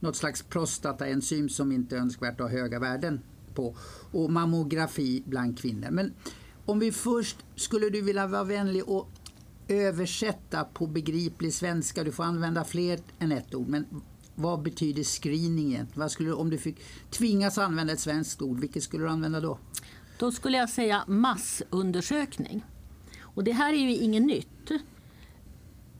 något 0.00 0.16
slags 0.16 0.42
prostataenzym 0.42 1.48
som 1.48 1.72
inte 1.72 1.96
är 1.96 2.00
önskvärt 2.00 2.40
att 2.40 2.50
ha 2.50 2.58
höga 2.58 2.78
värden 2.78 3.20
på. 3.54 3.76
Och 4.12 4.32
mammografi 4.32 5.22
bland 5.26 5.58
kvinnor. 5.58 5.90
Men 5.90 6.12
om 6.68 6.78
vi 6.78 6.92
först, 6.92 7.36
skulle 7.56 7.88
du 7.90 8.00
vilja 8.02 8.26
vara 8.26 8.44
vänlig 8.44 8.88
och 8.88 9.08
översätta 9.68 10.64
på 10.64 10.86
begriplig 10.86 11.54
svenska, 11.54 12.04
du 12.04 12.12
får 12.12 12.24
använda 12.24 12.64
fler 12.64 13.00
än 13.18 13.32
ett 13.32 13.54
ord, 13.54 13.68
men 13.68 13.86
vad 14.34 14.62
betyder 14.62 15.02
screening 15.02 15.86
Vad 15.94 16.10
skulle, 16.10 16.32
om 16.32 16.50
du 16.50 16.58
fick 16.58 16.76
tvingas 17.10 17.58
använda 17.58 17.92
ett 17.92 18.00
svenskt 18.00 18.42
ord, 18.42 18.60
vilket 18.60 18.82
skulle 18.82 19.04
du 19.04 19.10
använda 19.10 19.40
då? 19.40 19.58
Då 20.18 20.32
skulle 20.32 20.56
jag 20.56 20.70
säga 20.70 21.04
massundersökning. 21.06 22.64
Och 23.20 23.44
det 23.44 23.52
här 23.52 23.72
är 23.72 23.78
ju 23.78 23.96
inget 23.96 24.22
nytt. 24.22 24.70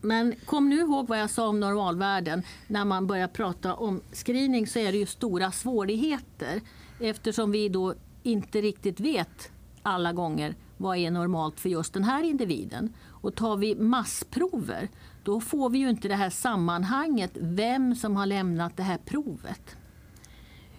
Men 0.01 0.35
kom 0.45 0.69
nu 0.69 0.79
ihåg 0.79 1.07
vad 1.07 1.19
jag 1.19 1.29
sa 1.29 1.47
om 1.47 1.59
normalvärden. 1.59 2.43
När 2.67 2.85
man 2.85 3.07
börjar 3.07 3.27
prata 3.27 3.73
om 3.73 4.01
screening 4.13 4.67
så 4.67 4.79
är 4.79 4.91
det 4.91 4.97
ju 4.97 5.05
stora 5.05 5.51
svårigheter 5.51 6.61
eftersom 6.99 7.51
vi 7.51 7.69
då 7.69 7.93
inte 8.23 8.61
riktigt 8.61 8.99
vet 8.99 9.51
alla 9.83 10.13
gånger 10.13 10.55
vad 10.77 10.97
är 10.97 11.11
normalt 11.11 11.59
för 11.59 11.69
just 11.69 11.93
den 11.93 12.03
här 12.03 12.23
individen. 12.23 12.93
Och 13.07 13.35
tar 13.35 13.57
vi 13.57 13.75
massprover 13.75 14.89
då 15.23 15.41
får 15.41 15.69
vi 15.69 15.79
ju 15.79 15.89
inte 15.89 16.07
det 16.07 16.15
här 16.15 16.29
sammanhanget, 16.29 17.31
vem 17.33 17.95
som 17.95 18.15
har 18.15 18.25
lämnat 18.25 18.77
det 18.77 18.83
här 18.83 18.97
provet. 18.97 19.77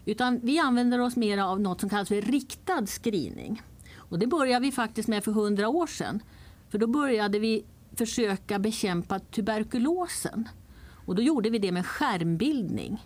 Utan 0.04 0.40
vi 0.42 0.58
använder 0.58 0.98
oss 0.98 1.16
mer 1.16 1.38
av 1.38 1.60
något 1.60 1.80
som 1.80 1.90
kallas 1.90 2.08
för 2.08 2.20
riktad 2.20 2.86
screening. 2.86 3.62
Och 3.96 4.18
det 4.18 4.26
började 4.26 4.66
vi 4.66 4.72
faktiskt 4.72 5.08
med 5.08 5.24
för 5.24 5.32
hundra 5.32 5.68
år 5.68 5.86
sedan. 5.86 6.22
För 6.68 6.78
då 6.78 6.86
började 6.86 7.38
vi 7.38 7.64
försöka 7.96 8.58
bekämpa 8.58 9.18
tuberkulosen. 9.18 10.48
Och 11.06 11.14
då 11.14 11.22
gjorde 11.22 11.50
vi 11.50 11.58
det 11.58 11.72
med 11.72 11.86
skärmbildning. 11.86 13.04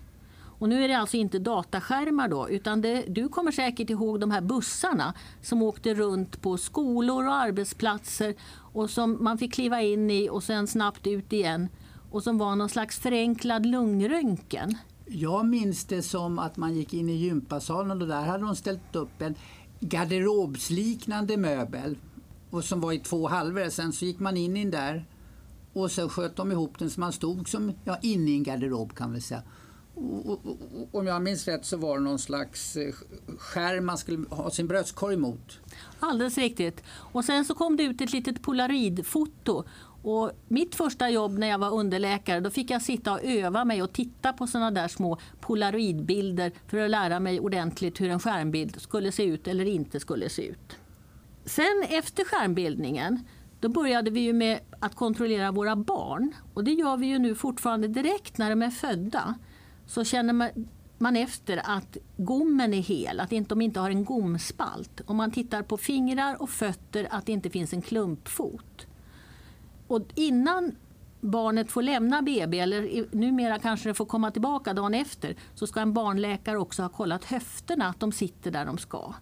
Och 0.58 0.68
nu 0.68 0.84
är 0.84 0.88
det 0.88 0.98
alltså 0.98 1.16
inte 1.16 1.38
dataskärmar 1.38 2.28
då, 2.28 2.48
utan 2.48 2.80
det, 2.80 3.04
du 3.08 3.28
kommer 3.28 3.50
säkert 3.52 3.90
ihåg 3.90 4.20
de 4.20 4.30
här 4.30 4.40
bussarna 4.40 5.14
som 5.42 5.62
åkte 5.62 5.94
runt 5.94 6.42
på 6.42 6.56
skolor 6.56 7.26
och 7.26 7.34
arbetsplatser 7.34 8.34
och 8.72 8.90
som 8.90 9.24
man 9.24 9.38
fick 9.38 9.54
kliva 9.54 9.82
in 9.82 10.10
i 10.10 10.28
och 10.28 10.42
sen 10.42 10.66
snabbt 10.66 11.06
ut 11.06 11.32
igen 11.32 11.68
och 12.10 12.22
som 12.22 12.38
var 12.38 12.56
någon 12.56 12.68
slags 12.68 12.98
förenklad 12.98 13.66
lungröntgen. 13.66 14.78
Jag 15.06 15.46
minns 15.46 15.84
det 15.84 16.02
som 16.02 16.38
att 16.38 16.56
man 16.56 16.74
gick 16.74 16.94
in 16.94 17.08
i 17.08 17.12
gympasalen 17.12 18.02
och 18.02 18.08
där 18.08 18.22
hade 18.22 18.44
de 18.44 18.56
ställt 18.56 18.96
upp 18.96 19.22
en 19.22 19.34
garderobsliknande 19.80 21.36
möbel 21.36 21.96
och 22.50 22.64
som 22.64 22.80
var 22.80 22.92
i 22.92 22.98
två 22.98 23.28
halvor. 23.28 23.70
Sen 23.70 23.92
så 23.92 24.04
gick 24.04 24.18
man 24.18 24.36
in 24.36 24.56
i 24.56 24.60
den 24.62 24.70
där 24.70 25.04
och 25.72 25.90
så 25.90 26.08
sköt 26.08 26.36
de 26.36 26.52
ihop 26.52 26.78
den 26.78 26.90
så 26.90 27.00
man 27.00 27.12
stod 27.12 27.48
som 27.48 27.72
ja, 27.84 27.98
inne 28.02 28.30
i 28.30 28.34
en 28.34 28.42
garderob 28.42 28.94
kan 28.94 29.12
vi 29.12 29.20
säga. 29.20 29.42
Om 30.92 31.06
jag 31.06 31.22
minns 31.22 31.48
rätt 31.48 31.64
så 31.64 31.76
var 31.76 31.98
det 31.98 32.04
någon 32.04 32.18
slags 32.18 32.76
eh, 32.76 32.94
skärm 33.38 33.86
man 33.86 33.98
skulle 33.98 34.28
ha 34.28 34.50
sin 34.50 34.66
bröstkorg 34.66 35.16
mot. 35.16 35.60
Alldeles 36.00 36.38
riktigt. 36.38 36.82
Och 36.88 37.24
sen 37.24 37.44
så 37.44 37.54
kom 37.54 37.76
det 37.76 37.82
ut 37.82 38.00
ett 38.00 38.12
litet 38.12 38.42
polaroidfoto. 38.42 39.64
Och 40.02 40.30
mitt 40.48 40.74
första 40.74 41.10
jobb 41.10 41.38
när 41.38 41.46
jag 41.46 41.58
var 41.58 41.70
underläkare 41.70 42.40
då 42.40 42.50
fick 42.50 42.70
jag 42.70 42.82
sitta 42.82 43.12
och 43.12 43.24
öva 43.24 43.64
mig 43.64 43.82
och 43.82 43.92
titta 43.92 44.32
på 44.32 44.46
såna 44.46 44.70
där 44.70 44.88
små 44.88 45.18
polaroidbilder 45.40 46.52
för 46.66 46.78
att 46.78 46.90
lära 46.90 47.20
mig 47.20 47.40
ordentligt 47.40 48.00
hur 48.00 48.10
en 48.10 48.20
skärmbild 48.20 48.80
skulle 48.80 49.12
se 49.12 49.24
ut 49.24 49.48
eller 49.48 49.64
inte 49.64 50.00
skulle 50.00 50.28
se 50.28 50.46
ut. 50.46 50.76
Sen 51.44 51.84
efter 51.88 52.24
skärmbildningen 52.24 53.20
då 53.60 53.68
började 53.68 54.10
vi 54.10 54.20
ju 54.20 54.32
med 54.32 54.60
att 54.80 54.94
kontrollera 54.94 55.52
våra 55.52 55.76
barn. 55.76 56.34
Och 56.54 56.64
det 56.64 56.72
gör 56.72 56.96
vi 56.96 57.06
ju 57.06 57.18
nu 57.18 57.34
fortfarande 57.34 57.88
direkt 57.88 58.38
när 58.38 58.50
de 58.50 58.62
är 58.62 58.70
födda. 58.70 59.34
Så 59.86 60.04
känner 60.04 60.32
man, 60.32 60.68
man 60.98 61.16
efter 61.16 61.60
att 61.64 61.96
gommen 62.16 62.74
är 62.74 62.82
hel, 62.82 63.20
att 63.20 63.30
de 63.30 63.60
inte 63.62 63.80
har 63.80 63.90
en 63.90 64.04
gomspalt. 64.04 65.00
Om 65.06 65.16
man 65.16 65.30
tittar 65.30 65.62
på 65.62 65.76
fingrar 65.76 66.42
och 66.42 66.50
fötter, 66.50 67.08
att 67.10 67.26
det 67.26 67.32
inte 67.32 67.50
finns 67.50 67.72
en 67.72 67.82
klumpfot. 67.82 68.86
Och 69.86 70.02
innan 70.14 70.76
barnet 71.20 71.70
får 71.70 71.82
lämna 71.82 72.22
BB, 72.22 72.60
eller 72.60 73.06
numera 73.16 73.58
kanske 73.58 73.88
det 73.88 73.94
får 73.94 74.06
komma 74.06 74.30
tillbaka 74.30 74.72
dagen 74.72 74.94
efter, 74.94 75.36
så 75.54 75.66
ska 75.66 75.80
en 75.80 75.92
barnläkare 75.92 76.58
också 76.58 76.82
ha 76.82 76.88
kollat 76.88 77.24
höfterna, 77.24 77.88
att 77.88 78.00
de 78.00 78.12
sitter 78.12 78.50
där 78.50 78.66
de 78.66 78.78
ska. 78.78 79.14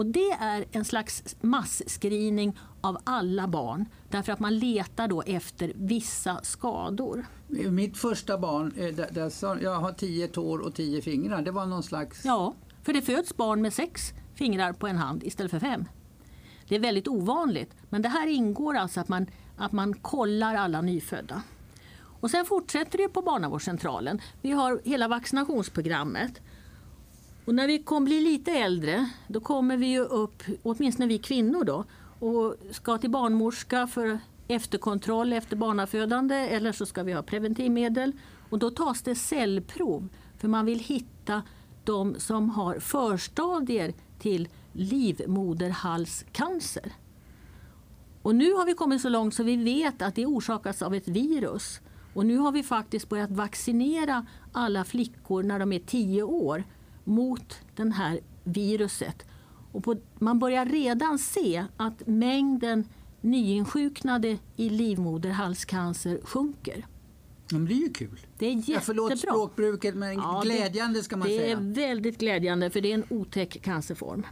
Och 0.00 0.06
det 0.06 0.30
är 0.30 0.64
en 0.72 0.84
slags 0.84 1.36
massscreening 1.40 2.58
av 2.80 2.98
alla 3.04 3.48
barn 3.48 3.84
därför 4.08 4.32
att 4.32 4.40
man 4.40 4.58
letar 4.58 5.08
då 5.08 5.22
efter 5.22 5.72
vissa 5.74 6.40
skador. 6.42 7.26
Mitt 7.48 7.96
första 7.96 8.38
barn, 8.38 8.72
eh, 8.76 9.62
jag 9.62 9.74
har 9.74 9.92
tio 9.92 10.28
tår 10.28 10.58
och 10.58 10.74
tio 10.74 11.02
fingrar, 11.02 11.42
det 11.42 11.50
var 11.50 11.66
någon 11.66 11.82
slags... 11.82 12.24
Ja, 12.24 12.54
för 12.82 12.92
det 12.92 13.02
föds 13.02 13.36
barn 13.36 13.62
med 13.62 13.72
sex 13.72 14.12
fingrar 14.34 14.72
på 14.72 14.86
en 14.86 14.96
hand 14.96 15.24
istället 15.24 15.50
för 15.50 15.60
fem. 15.60 15.84
Det 16.68 16.74
är 16.74 16.80
väldigt 16.80 17.08
ovanligt, 17.08 17.74
men 17.88 18.02
det 18.02 18.08
här 18.08 18.26
ingår 18.26 18.76
alltså 18.76 19.00
att 19.00 19.08
man, 19.08 19.26
att 19.56 19.72
man 19.72 19.94
kollar 19.94 20.54
alla 20.54 20.80
nyfödda. 20.80 21.42
Och 22.20 22.30
sen 22.30 22.44
fortsätter 22.44 22.98
det 22.98 23.08
på 23.08 23.22
barnavårdscentralen. 23.22 24.20
Vi 24.42 24.50
har 24.50 24.80
hela 24.84 25.08
vaccinationsprogrammet 25.08 26.40
och 27.44 27.54
när 27.54 27.66
vi 27.66 27.78
kommer 27.78 28.04
bli 28.04 28.20
lite 28.20 28.52
äldre, 28.52 29.10
då 29.28 29.40
kommer 29.40 29.76
vi 29.76 29.86
ju 29.86 30.00
upp, 30.00 30.42
åtminstone 30.62 31.06
vi 31.06 31.18
kvinnor 31.18 31.64
då, 31.64 31.84
och 32.18 32.56
ska 32.70 32.98
till 32.98 33.10
barnmorska 33.10 33.86
för 33.86 34.18
efterkontroll 34.48 35.32
efter 35.32 35.56
barnafödande 35.56 36.34
eller 36.34 36.72
så 36.72 36.86
ska 36.86 37.02
vi 37.02 37.12
ha 37.12 37.22
preventivmedel. 37.22 38.12
Och 38.50 38.58
då 38.58 38.70
tas 38.70 39.02
det 39.02 39.14
cellprov 39.14 40.08
för 40.38 40.48
man 40.48 40.66
vill 40.66 40.78
hitta 40.78 41.42
de 41.84 42.14
som 42.18 42.50
har 42.50 42.78
förstadier 42.78 43.94
till 44.18 44.48
livmoderhalscancer. 44.72 46.92
Och 48.22 48.34
nu 48.34 48.52
har 48.52 48.66
vi 48.66 48.74
kommit 48.74 49.02
så 49.02 49.08
långt 49.08 49.34
så 49.34 49.42
vi 49.42 49.56
vet 49.56 50.02
att 50.02 50.14
det 50.14 50.26
orsakas 50.26 50.82
av 50.82 50.94
ett 50.94 51.08
virus. 51.08 51.80
Och 52.14 52.26
nu 52.26 52.36
har 52.36 52.52
vi 52.52 52.62
faktiskt 52.62 53.08
börjat 53.08 53.30
vaccinera 53.30 54.26
alla 54.52 54.84
flickor 54.84 55.42
när 55.42 55.58
de 55.58 55.72
är 55.72 55.78
10 55.78 56.22
år 56.22 56.64
mot 57.04 57.54
det 57.76 57.92
här 57.92 58.20
viruset. 58.44 59.26
Och 59.72 59.84
på, 59.84 59.96
man 60.18 60.38
börjar 60.38 60.66
redan 60.66 61.18
se 61.18 61.64
att 61.76 62.06
mängden 62.06 62.84
nyinsjuknade 63.20 64.38
i 64.56 64.68
livmoderhalscancer 64.68 66.20
sjunker. 66.24 66.86
Det 67.48 67.58
blir 67.58 67.76
ju 67.76 67.92
kul. 67.92 68.20
Det 68.38 68.46
är 68.46 68.50
jättebra. 68.50 68.74
Ja, 68.74 68.80
förlåt 68.80 69.18
språkbruket, 69.18 69.94
men 69.94 70.14
ja, 70.14 70.40
glädjande 70.44 71.02
ska 71.02 71.16
man 71.16 71.28
det 71.28 71.38
säga. 71.38 71.56
Det 71.60 71.82
är 71.82 71.88
väldigt 71.88 72.18
glädjande 72.18 72.70
för 72.70 72.80
det 72.80 72.90
är 72.90 72.94
en 72.94 73.04
otäck 73.08 73.62
cancerform. 73.62 74.26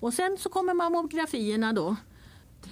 Och 0.00 0.14
sen 0.14 0.36
så 0.40 0.48
kommer 0.48 0.74
mammografierna 0.74 1.72
då. 1.72 1.96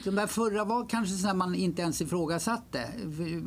De 0.05 0.11
där 0.11 0.27
förra 0.27 0.65
var 0.65 0.89
kanske 0.89 1.15
så 1.15 1.35
man 1.35 1.55
inte 1.55 1.83
ens 1.83 2.01
ifrågasatte. 2.01 2.89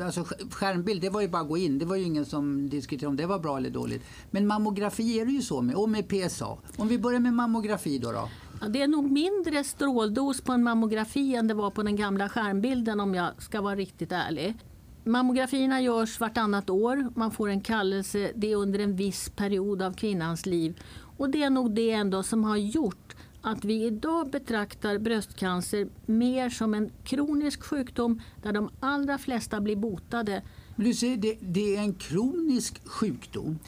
Alltså 0.05 0.25
skärmbild, 0.51 1.01
det 1.01 1.09
var 1.09 1.21
ju 1.21 1.27
bara 1.27 1.41
att 1.41 1.47
gå 1.47 1.57
in. 1.57 1.79
Det 1.79 1.85
var 1.85 1.95
ju 1.95 2.03
ingen 2.03 2.25
som 2.25 2.69
diskuterade 2.69 3.09
om 3.09 3.15
det 3.15 3.25
var 3.25 3.39
bra 3.39 3.57
eller 3.57 3.69
dåligt. 3.69 4.03
Men 4.31 4.47
mammografi 4.47 5.19
är 5.19 5.25
det 5.25 5.31
ju 5.31 5.41
så 5.41 5.61
med, 5.61 5.75
och 5.75 5.89
med 5.89 6.07
PSA. 6.07 6.57
Om 6.77 6.87
vi 6.87 6.99
börjar 6.99 7.19
med 7.19 7.33
mammografi 7.33 7.97
då. 7.99 8.11
då. 8.11 8.29
Ja, 8.61 8.67
det 8.67 8.81
är 8.81 8.87
nog 8.87 9.11
mindre 9.11 9.63
stråldos 9.63 10.41
på 10.41 10.51
en 10.51 10.63
mammografi 10.63 11.35
än 11.35 11.47
det 11.47 11.53
var 11.53 11.71
på 11.71 11.83
den 11.83 11.95
gamla 11.95 12.29
skärmbilden 12.29 12.99
om 12.99 13.15
jag 13.15 13.43
ska 13.43 13.61
vara 13.61 13.75
riktigt 13.75 14.11
ärlig. 14.11 14.55
Mammografierna 15.03 15.81
görs 15.81 16.19
vartannat 16.19 16.69
år. 16.69 17.09
Man 17.15 17.31
får 17.31 17.49
en 17.49 17.61
kallelse. 17.61 18.31
Det 18.35 18.51
är 18.51 18.55
under 18.55 18.79
en 18.79 18.95
viss 18.95 19.29
period 19.29 19.81
av 19.81 19.93
kvinnans 19.93 20.45
liv. 20.45 20.79
Och 21.17 21.29
det 21.29 21.43
är 21.43 21.49
nog 21.49 21.75
det 21.75 21.91
ändå 21.91 22.23
som 22.23 22.43
har 22.43 22.57
gjort 22.57 23.14
att 23.45 23.65
vi 23.65 23.85
idag 23.85 24.29
betraktar 24.29 24.97
bröstcancer 24.97 25.87
mer 26.05 26.49
som 26.49 26.73
en 26.73 26.91
kronisk 27.03 27.63
sjukdom 27.63 28.21
där 28.43 28.53
de 28.53 28.69
allra 28.79 29.17
flesta 29.17 29.61
blir 29.61 29.75
botade. 29.75 30.43
Men 30.75 30.85
du 30.85 30.93
säger 30.93 31.17
det, 31.17 31.37
det 31.41 31.75
är 31.75 31.79
en 31.79 31.93
kronisk 31.93 32.87
sjukdom 32.87 33.59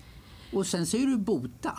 och 0.54 0.68
sen 0.68 0.86
säger 0.86 1.08
du 1.08 1.18
bota. 1.18 1.78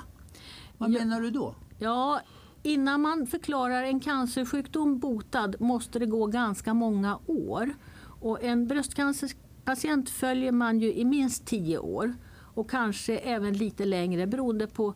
Vad 0.79 0.91
ja, 0.91 0.99
menar 0.99 1.21
du 1.21 1.31
då? 1.31 1.55
Ja, 1.79 2.21
innan 2.63 3.01
man 3.01 3.27
förklarar 3.27 3.83
en 3.83 4.01
cancersjukdom 4.01 4.99
botad 4.99 5.61
måste 5.61 5.99
det 5.99 6.07
gå 6.07 6.27
ganska 6.27 6.75
många 6.75 7.19
år. 7.27 7.75
Och 8.21 8.43
en 8.43 8.67
bröstcancerpatient 8.67 10.11
följer 10.11 10.53
man 10.53 10.81
ju 10.81 10.95
i 10.95 11.05
minst 11.05 11.47
tio 11.47 11.79
år 11.79 12.15
och 12.55 12.71
kanske 12.71 13.19
även 13.19 13.55
lite 13.55 13.85
längre 13.85 14.27
beroende 14.27 14.67
på 14.67 14.95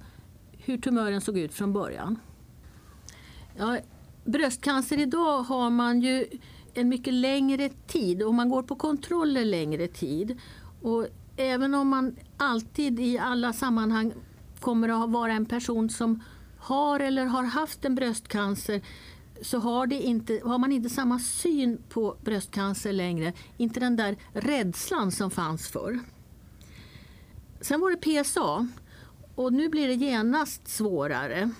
hur 0.52 0.78
tumören 0.78 1.20
såg 1.20 1.38
ut 1.38 1.54
från 1.54 1.72
början. 1.72 2.18
Ja, 3.56 3.78
bröstcancer 4.24 4.98
idag 4.98 5.42
har 5.42 5.70
man 5.70 6.00
ju 6.00 6.26
en 6.74 6.88
mycket 6.88 7.14
längre 7.14 7.68
tid 7.68 8.22
och 8.22 8.34
man 8.34 8.48
går 8.48 8.62
på 8.62 8.76
kontroller 8.76 9.44
längre 9.44 9.88
tid. 9.88 10.40
Och 10.82 11.06
även 11.36 11.74
om 11.74 11.88
man 11.88 12.16
alltid 12.36 13.00
i 13.00 13.18
alla 13.18 13.52
sammanhang 13.52 14.12
kommer 14.60 15.04
att 15.04 15.10
vara 15.10 15.32
en 15.32 15.46
person 15.46 15.90
som 15.90 16.22
har 16.58 17.00
eller 17.00 17.24
har 17.24 17.44
haft 17.44 17.84
en 17.84 17.94
bröstcancer 17.94 18.82
så 19.42 19.58
har, 19.58 19.86
det 19.86 20.02
inte, 20.02 20.40
har 20.44 20.58
man 20.58 20.72
inte 20.72 20.90
samma 20.90 21.18
syn 21.18 21.78
på 21.88 22.16
bröstcancer 22.24 22.92
längre. 22.92 23.32
Inte 23.56 23.80
den 23.80 23.96
där 23.96 24.16
rädslan 24.32 25.12
som 25.12 25.30
fanns 25.30 25.68
förr. 25.68 26.00
Sen 27.60 27.80
var 27.80 27.90
det 27.90 28.22
PSA 28.24 28.68
och 29.34 29.52
nu 29.52 29.68
blir 29.68 29.88
det 29.88 29.94
genast 29.94 30.68
svårare. 30.68 31.50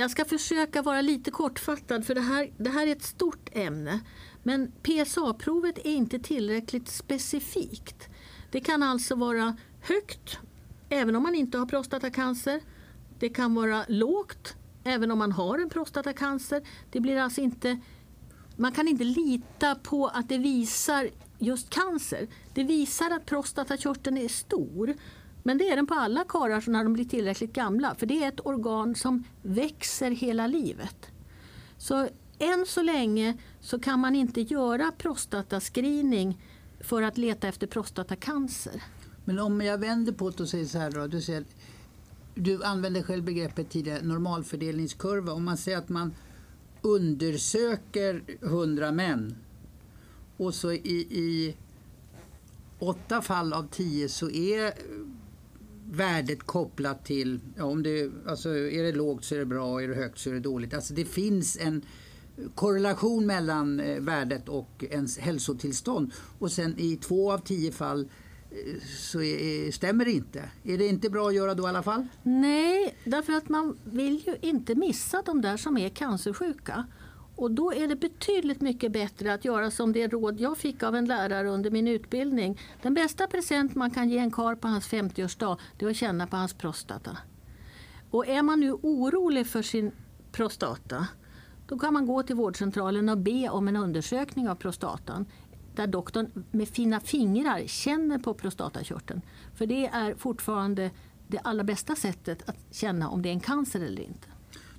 Jag 0.00 0.10
ska 0.10 0.24
försöka 0.24 0.82
vara 0.82 1.00
lite 1.00 1.30
kortfattad 1.30 2.06
för 2.06 2.14
det 2.14 2.20
här, 2.20 2.52
det 2.58 2.70
här 2.70 2.86
är 2.86 2.92
ett 2.92 3.02
stort 3.02 3.48
ämne. 3.52 4.00
Men 4.42 4.72
PSA-provet 4.82 5.78
är 5.78 5.90
inte 5.90 6.18
tillräckligt 6.18 6.88
specifikt. 6.88 8.08
Det 8.50 8.60
kan 8.60 8.82
alltså 8.82 9.14
vara 9.14 9.56
högt 9.80 10.38
även 10.88 11.16
om 11.16 11.22
man 11.22 11.34
inte 11.34 11.58
har 11.58 11.66
prostatacancer. 11.66 12.60
Det 13.18 13.28
kan 13.28 13.54
vara 13.54 13.84
lågt 13.88 14.56
även 14.84 15.10
om 15.10 15.18
man 15.18 15.32
har 15.32 15.58
en 15.58 15.70
prostatacancer. 15.70 16.62
Det 16.90 17.00
blir 17.00 17.16
alltså 17.16 17.40
inte 17.40 17.78
man 18.56 18.72
kan 18.72 18.88
inte 18.88 19.04
lita 19.04 19.74
på 19.74 20.06
att 20.06 20.28
det 20.28 20.38
visar 20.38 21.10
just 21.38 21.70
cancer. 21.70 22.28
Det 22.54 22.64
visar 22.64 23.10
att 23.10 23.26
prostatakörteln 23.26 24.18
är 24.18 24.28
stor. 24.28 24.94
Men 25.42 25.58
det 25.58 25.68
är 25.68 25.76
den 25.76 25.86
på 25.86 25.94
alla 25.94 26.24
karlar 26.24 26.70
när 26.70 26.84
de 26.84 26.92
blir 26.92 27.04
tillräckligt 27.04 27.52
gamla. 27.52 27.94
För 27.94 28.06
det 28.06 28.24
är 28.24 28.28
ett 28.28 28.46
organ 28.46 28.94
som 28.94 29.24
växer 29.42 30.10
hela 30.10 30.46
livet. 30.46 31.06
Så 31.78 32.08
än 32.38 32.66
så 32.66 32.82
länge 32.82 33.36
så 33.60 33.78
kan 33.78 34.00
man 34.00 34.14
inte 34.14 34.40
göra 34.40 34.92
prostatascreening 34.98 36.40
för 36.80 37.02
att 37.02 37.18
leta 37.18 37.48
efter 37.48 37.66
prostatacancer. 37.66 38.82
Men 39.24 39.38
om 39.38 39.60
jag 39.60 39.78
vänder 39.78 40.12
på 40.12 40.30
det 40.30 40.42
och 40.42 40.48
säger 40.48 40.66
så 40.66 40.78
här 40.78 40.90
då. 40.90 41.06
Du, 41.06 41.20
säger, 41.20 41.44
du 42.34 42.64
använde 42.64 43.02
själv 43.02 43.24
begreppet 43.24 43.70
tidigare 43.70 44.02
normalfördelningskurva. 44.02 45.32
Om 45.32 45.44
man 45.44 45.56
säger 45.56 45.78
att 45.78 45.88
man 45.88 46.14
undersöker 46.82 48.22
100 48.42 48.92
män 48.92 49.36
och 50.36 50.54
så 50.54 50.72
i, 50.72 51.06
i 51.10 51.56
åtta 52.78 53.22
fall 53.22 53.52
av 53.52 53.68
tio 53.70 54.08
så 54.08 54.30
är 54.30 54.72
värdet 55.90 56.42
kopplat 56.42 57.04
till, 57.04 57.40
ja, 57.56 57.64
om 57.64 57.82
det, 57.82 58.10
alltså 58.26 58.48
är 58.48 58.82
det 58.82 58.92
lågt 58.92 59.24
så 59.24 59.34
är 59.34 59.38
det 59.38 59.46
bra, 59.46 59.82
är 59.82 59.88
det 59.88 59.94
högt 59.94 60.18
så 60.18 60.30
är 60.30 60.34
det 60.34 60.40
dåligt. 60.40 60.74
Alltså 60.74 60.94
det 60.94 61.04
finns 61.04 61.58
en 61.60 61.82
korrelation 62.54 63.26
mellan 63.26 63.80
eh, 63.80 64.00
värdet 64.00 64.48
och 64.48 64.84
ens 64.90 65.18
hälsotillstånd. 65.18 66.12
Och 66.38 66.52
sen 66.52 66.74
i 66.78 66.96
två 66.96 67.32
av 67.32 67.38
tio 67.38 67.72
fall 67.72 68.08
eh, 68.50 68.82
så 68.98 69.22
är, 69.22 69.66
eh, 69.66 69.70
stämmer 69.70 70.04
det 70.04 70.12
inte. 70.12 70.50
Är 70.62 70.78
det 70.78 70.86
inte 70.86 71.10
bra 71.10 71.28
att 71.28 71.34
göra 71.34 71.54
då 71.54 71.62
i 71.62 71.66
alla 71.66 71.82
fall? 71.82 72.06
Nej, 72.22 72.94
därför 73.04 73.32
att 73.32 73.48
man 73.48 73.78
vill 73.84 74.22
ju 74.26 74.36
inte 74.40 74.74
missa 74.74 75.22
de 75.26 75.40
där 75.40 75.56
som 75.56 75.78
är 75.78 75.88
cancersjuka. 75.88 76.86
Och 77.40 77.50
då 77.50 77.72
är 77.72 77.88
det 77.88 77.96
betydligt 77.96 78.60
mycket 78.60 78.92
bättre 78.92 79.34
att 79.34 79.44
göra 79.44 79.70
som 79.70 79.92
det 79.92 80.08
råd 80.08 80.40
jag 80.40 80.58
fick 80.58 80.82
av 80.82 80.96
en 80.96 81.04
lärare 81.04 81.48
under 81.48 81.70
min 81.70 81.88
utbildning. 81.88 82.60
Den 82.82 82.94
bästa 82.94 83.26
present 83.26 83.74
man 83.74 83.90
kan 83.90 84.08
ge 84.08 84.18
en 84.18 84.30
kar 84.30 84.54
på 84.54 84.68
hans 84.68 84.88
50-årsdag 84.88 85.58
det 85.78 85.84
är 85.84 85.90
att 85.90 85.96
känna 85.96 86.26
på 86.26 86.36
hans 86.36 86.54
prostata. 86.54 87.16
Och 88.10 88.28
är 88.28 88.42
man 88.42 88.60
nu 88.60 88.72
orolig 88.72 89.46
för 89.46 89.62
sin 89.62 89.92
prostata 90.32 91.06
då 91.66 91.78
kan 91.78 91.94
man 91.94 92.06
gå 92.06 92.22
till 92.22 92.36
vårdcentralen 92.36 93.08
och 93.08 93.18
be 93.18 93.48
om 93.48 93.68
en 93.68 93.76
undersökning 93.76 94.48
av 94.48 94.54
prostatan 94.54 95.26
där 95.74 95.86
doktorn 95.86 96.44
med 96.50 96.68
fina 96.68 97.00
fingrar 97.00 97.62
känner 97.66 98.18
på 98.18 98.34
prostatakörteln. 98.34 99.22
För 99.54 99.66
det 99.66 99.86
är 99.86 100.14
fortfarande 100.14 100.90
det 101.28 101.38
allra 101.38 101.64
bästa 101.64 101.96
sättet 101.96 102.48
att 102.48 102.56
känna 102.70 103.08
om 103.08 103.22
det 103.22 103.28
är 103.28 103.32
en 103.32 103.40
cancer 103.40 103.80
eller 103.80 104.02
inte. 104.02 104.28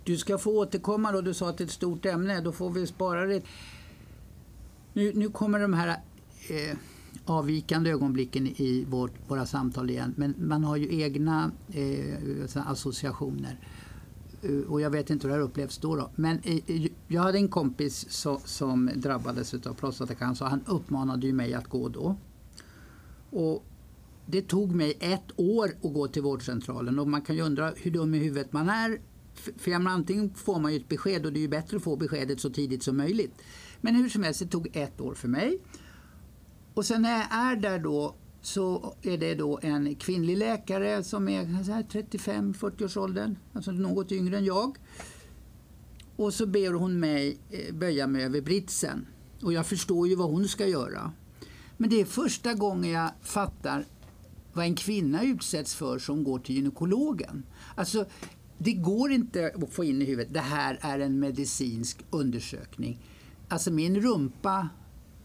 Du 0.04 0.18
ska 0.18 0.38
få 0.38 0.60
återkomma 0.60 1.12
då, 1.12 1.22
du 1.22 1.34
sa 1.34 1.50
att 1.50 1.58
det 1.58 1.64
är 1.64 1.66
ett 1.66 1.72
stort 1.72 2.06
ämne, 2.06 2.42
då 2.42 2.52
får 2.52 2.70
vi 2.70 2.88
spara 2.88 3.26
det. 3.26 3.44
Nu, 4.94 5.12
nu 5.16 5.30
kommer 5.30 5.60
de 5.60 5.74
här 5.74 5.88
eh, 6.50 6.78
avvikande 7.26 7.90
ögonblicken 7.90 8.48
i 8.48 8.86
vårt, 8.90 9.12
våra 9.28 9.46
samtal 9.46 9.90
igen, 9.90 10.14
men 10.18 10.36
man 10.38 10.64
har 10.64 10.76
ju 10.76 11.02
egna 11.02 11.52
eh, 11.74 12.68
associationer. 12.68 13.60
Eh, 14.42 14.72
och 14.72 14.82
jag 14.82 14.90
vet 14.90 15.10
inte 15.10 15.28
hur 15.28 15.34
det 15.34 15.40
här 15.40 15.48
upplevts 15.48 15.78
då. 15.78 15.96
då. 15.96 16.10
Men 16.16 16.40
eh, 16.44 16.88
jag 17.08 17.22
hade 17.22 17.38
en 17.38 17.48
kompis 17.48 18.06
så, 18.10 18.42
som 18.46 18.90
drabbades 18.96 19.54
av 19.54 19.74
prostatacancer 19.74 20.46
och 20.46 20.52
han 20.52 20.64
uppmanade 20.66 21.28
ju 21.28 21.34
mig 21.34 21.54
att 21.54 21.68
gå 21.68 21.90
då. 21.90 22.16
Och 23.30 23.66
det 24.26 24.42
tog 24.42 24.76
mig 24.76 24.98
ett 25.00 25.32
år 25.36 25.72
att 25.84 25.94
gå 25.94 26.08
till 26.08 26.22
vårdcentralen 26.22 27.00
och 27.00 27.08
man 27.08 27.22
kan 27.22 27.36
ju 27.36 27.42
undra 27.42 27.74
hur 27.76 27.92
dum 27.92 28.14
i 28.14 28.18
huvudet 28.18 28.54
man 28.54 28.70
är 28.70 29.00
för 29.34 29.72
jag 29.72 29.88
antingen 29.88 30.34
får 30.34 30.60
man 30.60 30.74
ju 30.74 30.80
ett 30.80 30.90
besked 30.90 31.26
och 31.26 31.34
det 31.34 31.40
är 31.40 31.42
ju 31.42 31.48
bättre 31.48 31.78
att 31.78 31.84
få 31.84 31.96
beskedet 31.96 32.40
så 32.40 32.50
tidigt 32.50 32.84
som 32.84 32.98
möjligt. 32.98 33.42
Men 33.82 33.96
hur 33.96 34.10
som 34.10 34.24
helst, 34.24 34.40
det 34.40 34.48
tog 34.48 34.70
ett 34.74 35.02
år 35.02 35.14
för 35.14 35.28
mig. 35.28 35.60
Och 36.74 36.86
sen 36.86 37.02
när 37.02 37.18
jag 37.18 37.28
är 37.32 37.56
där 37.56 37.80
då 37.80 38.16
så 38.42 38.96
är 39.02 39.18
det 39.18 39.36
då 39.36 39.60
en 39.62 39.96
kvinnlig 39.96 40.38
läkare 40.38 41.04
som 41.04 41.30
är 41.30 41.44
35-40 41.44 42.86
års 42.86 42.98
åldern, 42.98 43.36
alltså 43.54 43.72
något 43.72 44.12
yngre 44.12 44.38
än 44.38 44.46
jag. 44.46 44.78
Och 46.16 46.34
så 46.34 46.46
ber 46.46 46.74
hon 46.74 47.00
mig 47.00 47.38
eh, 47.50 47.76
böja 47.76 48.08
mig 48.08 48.24
över 48.24 48.42
britsen. 48.42 49.08
Och 49.42 49.54
jag 49.54 49.66
förstår 49.66 50.08
ju 50.08 50.16
vad 50.16 50.30
hon 50.30 50.48
ska 50.48 50.68
göra. 50.68 51.12
Men 51.78 51.90
det 51.90 52.02
är 52.02 52.06
första 52.06 52.54
gången 52.54 52.92
jag 52.92 53.12
fattar 53.22 53.86
vad 54.54 54.66
en 54.66 54.76
kvinna 54.76 55.24
utsätts 55.24 55.76
för 55.76 56.00
som 56.00 56.24
går 56.24 56.40
till 56.40 56.56
gynekologen. 56.56 57.46
Alltså, 57.76 58.06
det 58.64 58.74
går 58.74 59.12
inte 59.12 59.52
att 59.64 59.74
få 59.74 59.84
in 59.84 60.02
i 60.02 60.06
huvudet 60.06 60.34
det 60.34 60.40
här 60.40 60.80
är 60.82 61.00
en 61.00 61.20
medicinsk 61.20 61.98
undersökning. 62.10 63.00
Alltså 63.48 63.72
min 63.72 64.02
rumpa, 64.02 64.70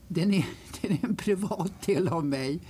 den 0.08 0.34
är, 0.34 0.46
den 0.82 0.92
är 0.92 0.98
en 1.02 1.16
privat 1.16 1.82
del 1.86 2.08
av 2.08 2.24
mig. 2.24 2.60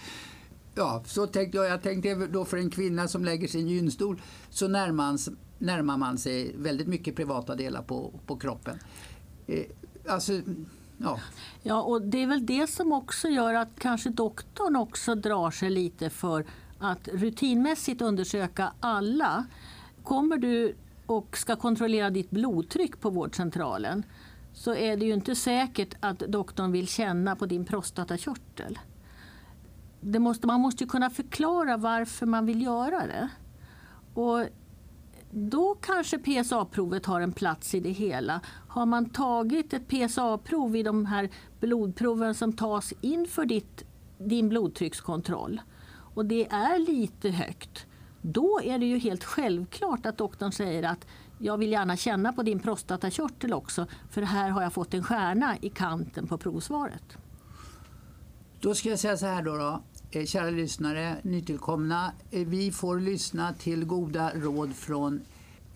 Ja, 0.75 1.03
så 1.07 1.27
tänkte 1.27 1.59
jag. 1.59 1.67
Jag 1.67 1.83
tänkte 1.83 2.15
då 2.15 2.45
för 2.45 2.57
en 2.57 2.71
kvinna 2.71 3.09
som 3.09 3.25
lägger 3.25 3.49
sin 3.49 3.69
gynstol 3.69 4.23
så 4.51 4.69
närmar, 4.69 5.19
närmar 5.59 5.97
man 5.97 6.19
sig 6.19 6.57
väldigt 6.59 6.87
mycket 6.87 7.17
privata 7.17 7.55
delar 7.55 7.83
på, 7.83 8.13
på 8.27 8.37
kroppen. 8.37 8.79
Eh, 9.47 9.65
alltså, 10.09 10.33
ja. 10.99 11.21
ja, 11.63 11.83
och 11.83 12.03
det 12.03 12.23
är 12.23 12.27
väl 12.27 12.47
det 12.47 12.67
som 12.67 12.93
också 12.93 13.29
gör 13.29 13.55
att 13.55 13.79
kanske 13.79 14.11
doktorn 14.11 14.77
också 14.77 15.15
drar 15.15 15.51
sig 15.51 15.71
lite 15.71 16.11
för 16.11 16.47
att 16.79 17.09
rutinmässigt 17.09 18.03
undersöka 18.03 18.73
alla 18.81 19.47
kommer 20.07 20.39
du 20.39 20.77
och 21.07 21.37
ska 21.37 21.57
kontrollera 21.57 22.11
ditt 22.11 22.31
blodtryck 22.31 23.01
på 23.01 23.11
vårdcentralen 23.11 24.03
så 24.53 24.75
är 24.75 24.97
det 24.97 25.07
ju 25.07 25.15
inte 25.15 25.35
säkert 25.35 25.95
att 26.01 26.19
doktorn 26.19 26.73
vill 26.73 26.89
känna 26.89 27.37
på 27.37 27.47
din 27.47 27.65
prostatakörtel. 27.65 28.79
Det 30.01 30.19
måste, 30.19 30.47
man 30.47 30.61
måste 30.61 30.85
ju 30.85 30.91
kunna 30.91 31.11
förklara 31.11 31.77
varför 31.77 32.27
man 32.27 32.47
vill 32.47 32.63
göra 32.63 33.07
det. 33.07 33.29
Och 34.15 34.47
då 35.31 35.75
kanske 35.75 36.19
PSA-provet 36.19 37.07
har 37.07 37.21
en 37.21 37.33
plats 37.33 37.75
i 37.75 37.81
det 37.81 37.91
hela. 37.91 38.41
Har 38.69 38.87
man 38.87 39.09
tagit 39.09 39.73
ett 39.73 39.89
PSA-prov 39.89 40.77
i 40.77 40.83
de 40.83 41.07
här 41.07 41.31
blodproven 41.61 42.35
som 42.35 42.53
tas 42.53 42.93
inför 43.01 43.45
ditt, 43.45 43.85
din 44.19 44.49
blodtryckskontroll 44.49 45.61
och 46.15 46.27
det 46.27 46.47
är 46.47 46.79
lite 46.79 47.31
högt 47.31 47.87
då 48.23 48.61
är 48.65 48.79
det 48.79 48.87
ju 48.87 48.99
helt 48.99 49.25
självklart 49.25 50.07
att 50.07 50.19
doktorn 50.19 50.53
säger 50.53 50.83
att 50.83 51.07
jag 51.39 51.59
vill 51.59 51.73
gärna 51.73 51.97
känna 51.97 52.33
på 52.33 52.43
din 52.43 52.61
prostatakörtel 52.61 53.53
också 53.53 53.87
för 54.11 54.23
här 54.23 54.51
har 54.51 54.63
jag 54.63 54.73
fått 54.73 54.95
en 54.95 55.05
stjärna 55.05 55.57
i 55.61 55.71
kanten 55.71 56.27
på 56.27 56.39
provsvaret. 56.39 57.17
Då 58.61 58.75
ska 58.75 58.89
jag 58.89 58.99
säga 58.99 59.17
så 59.17 59.27
här 59.27 59.43
då. 59.43 59.57
då. 59.57 59.83
Eh, 60.11 60.25
kära 60.25 60.51
lyssnare, 60.51 61.17
nytillkomna. 61.23 62.13
Eh, 62.31 62.47
vi 62.47 62.73
får 62.73 63.01
lyssna 63.01 63.53
till 63.53 63.85
goda 63.85 64.33
råd 64.35 64.75
från 64.75 65.21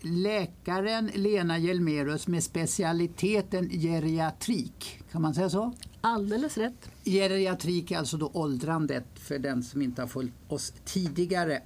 läkaren 0.01 1.11
Lena 1.13 1.57
Hjelmerus 1.57 2.27
med 2.27 2.43
specialiteten 2.43 3.69
geriatrik. 3.69 4.99
Kan 5.11 5.21
man 5.21 5.33
säga 5.33 5.49
så? 5.49 5.73
Alldeles 6.01 6.57
rätt. 6.57 6.89
Geriatrik 7.03 7.91
är 7.91 7.97
alltså 7.97 8.17
då 8.17 8.31
åldrandet 8.33 9.05
för 9.15 9.39
den 9.39 9.63
som 9.63 9.81
inte 9.81 10.01
har 10.01 10.07
följt 10.07 10.33
oss 10.47 10.73
tidigare. 10.85 11.61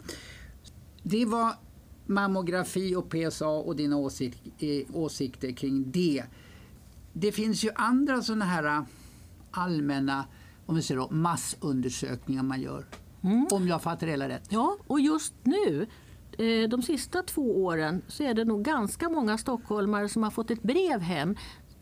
Det 1.07 1.25
var 1.25 1.53
mammografi 2.05 2.95
och 2.95 3.09
PSA 3.09 3.47
och 3.47 3.75
dina 3.75 3.97
åsik 3.97 4.63
eh, 4.63 4.95
åsikter 4.95 5.51
kring 5.51 5.91
det. 5.91 6.23
Det 7.13 7.31
finns 7.31 7.63
ju 7.63 7.69
andra 7.75 8.21
sådana 8.21 8.45
här 8.45 8.77
äh, 8.77 8.83
allmänna 9.51 10.25
om 10.65 10.75
vi 10.75 10.81
säger 10.81 11.01
då, 11.01 11.07
massundersökningar 11.11 12.43
man 12.43 12.61
gör. 12.61 12.85
Mm. 13.23 13.47
Om 13.51 13.67
jag 13.67 13.81
fattar 13.81 14.07
det 14.07 14.11
hela 14.11 14.29
rätt. 14.29 14.47
Ja, 14.49 14.77
och 14.87 14.99
just 14.99 15.33
nu 15.43 15.87
eh, 16.37 16.69
de 16.69 16.81
sista 16.81 17.23
två 17.23 17.65
åren 17.65 18.01
så 18.07 18.23
är 18.23 18.33
det 18.33 18.45
nog 18.45 18.63
ganska 18.63 19.09
många 19.09 19.37
stockholmare 19.37 20.09
som 20.09 20.23
har 20.23 20.31
fått 20.31 20.51
ett 20.51 20.63
brev 20.63 20.99
hem 20.99 21.35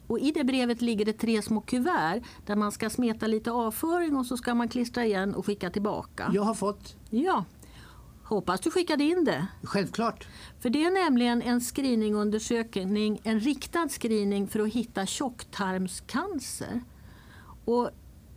och 0.07 0.19
I 0.19 0.31
det 0.31 0.43
brevet 0.43 0.81
ligger 0.81 1.05
det 1.05 1.13
tre 1.13 1.41
små 1.41 1.61
kuvert 1.61 2.21
där 2.45 2.55
man 2.55 2.71
ska 2.71 2.89
smeta 2.89 3.27
lite 3.27 3.51
avföring 3.51 4.17
och 4.17 4.25
så 4.25 4.37
ska 4.37 4.55
man 4.55 4.69
klistra 4.69 5.05
igen 5.05 5.35
och 5.35 5.45
skicka 5.45 5.69
tillbaka. 5.69 6.31
Jag 6.33 6.43
har 6.43 6.53
fått. 6.53 6.95
Ja, 7.09 7.45
Hoppas 8.23 8.61
du 8.61 8.71
skickade 8.71 9.03
in 9.03 9.23
det. 9.23 9.47
Självklart. 9.63 10.27
För 10.59 10.69
det 10.69 10.85
är 10.85 10.91
nämligen 10.91 11.41
en 11.41 11.61
screeningundersökning, 11.61 13.21
en 13.23 13.39
riktad 13.39 13.89
screening 13.89 14.47
för 14.47 14.59
att 14.59 14.73
hitta 14.73 15.05
tjocktarmscancer. 15.05 16.81
Och 17.65 17.89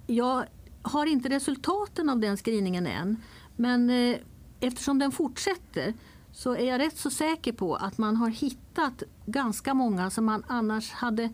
jag 0.06 0.44
har 0.82 1.06
inte 1.06 1.28
resultaten 1.28 2.08
av 2.08 2.18
den 2.20 2.36
screeningen 2.36 2.86
än. 2.86 3.16
Men 3.56 3.90
eh, 3.90 4.16
eftersom 4.60 4.98
den 4.98 5.12
fortsätter 5.12 5.94
så 6.32 6.54
är 6.56 6.64
jag 6.64 6.80
rätt 6.80 6.98
så 6.98 7.10
säker 7.10 7.52
på 7.52 7.76
att 7.76 7.98
man 7.98 8.16
har 8.16 8.28
hittat 8.28 9.02
ganska 9.26 9.74
många 9.74 10.10
som 10.10 10.24
man 10.24 10.44
annars 10.46 10.92
hade 10.92 11.30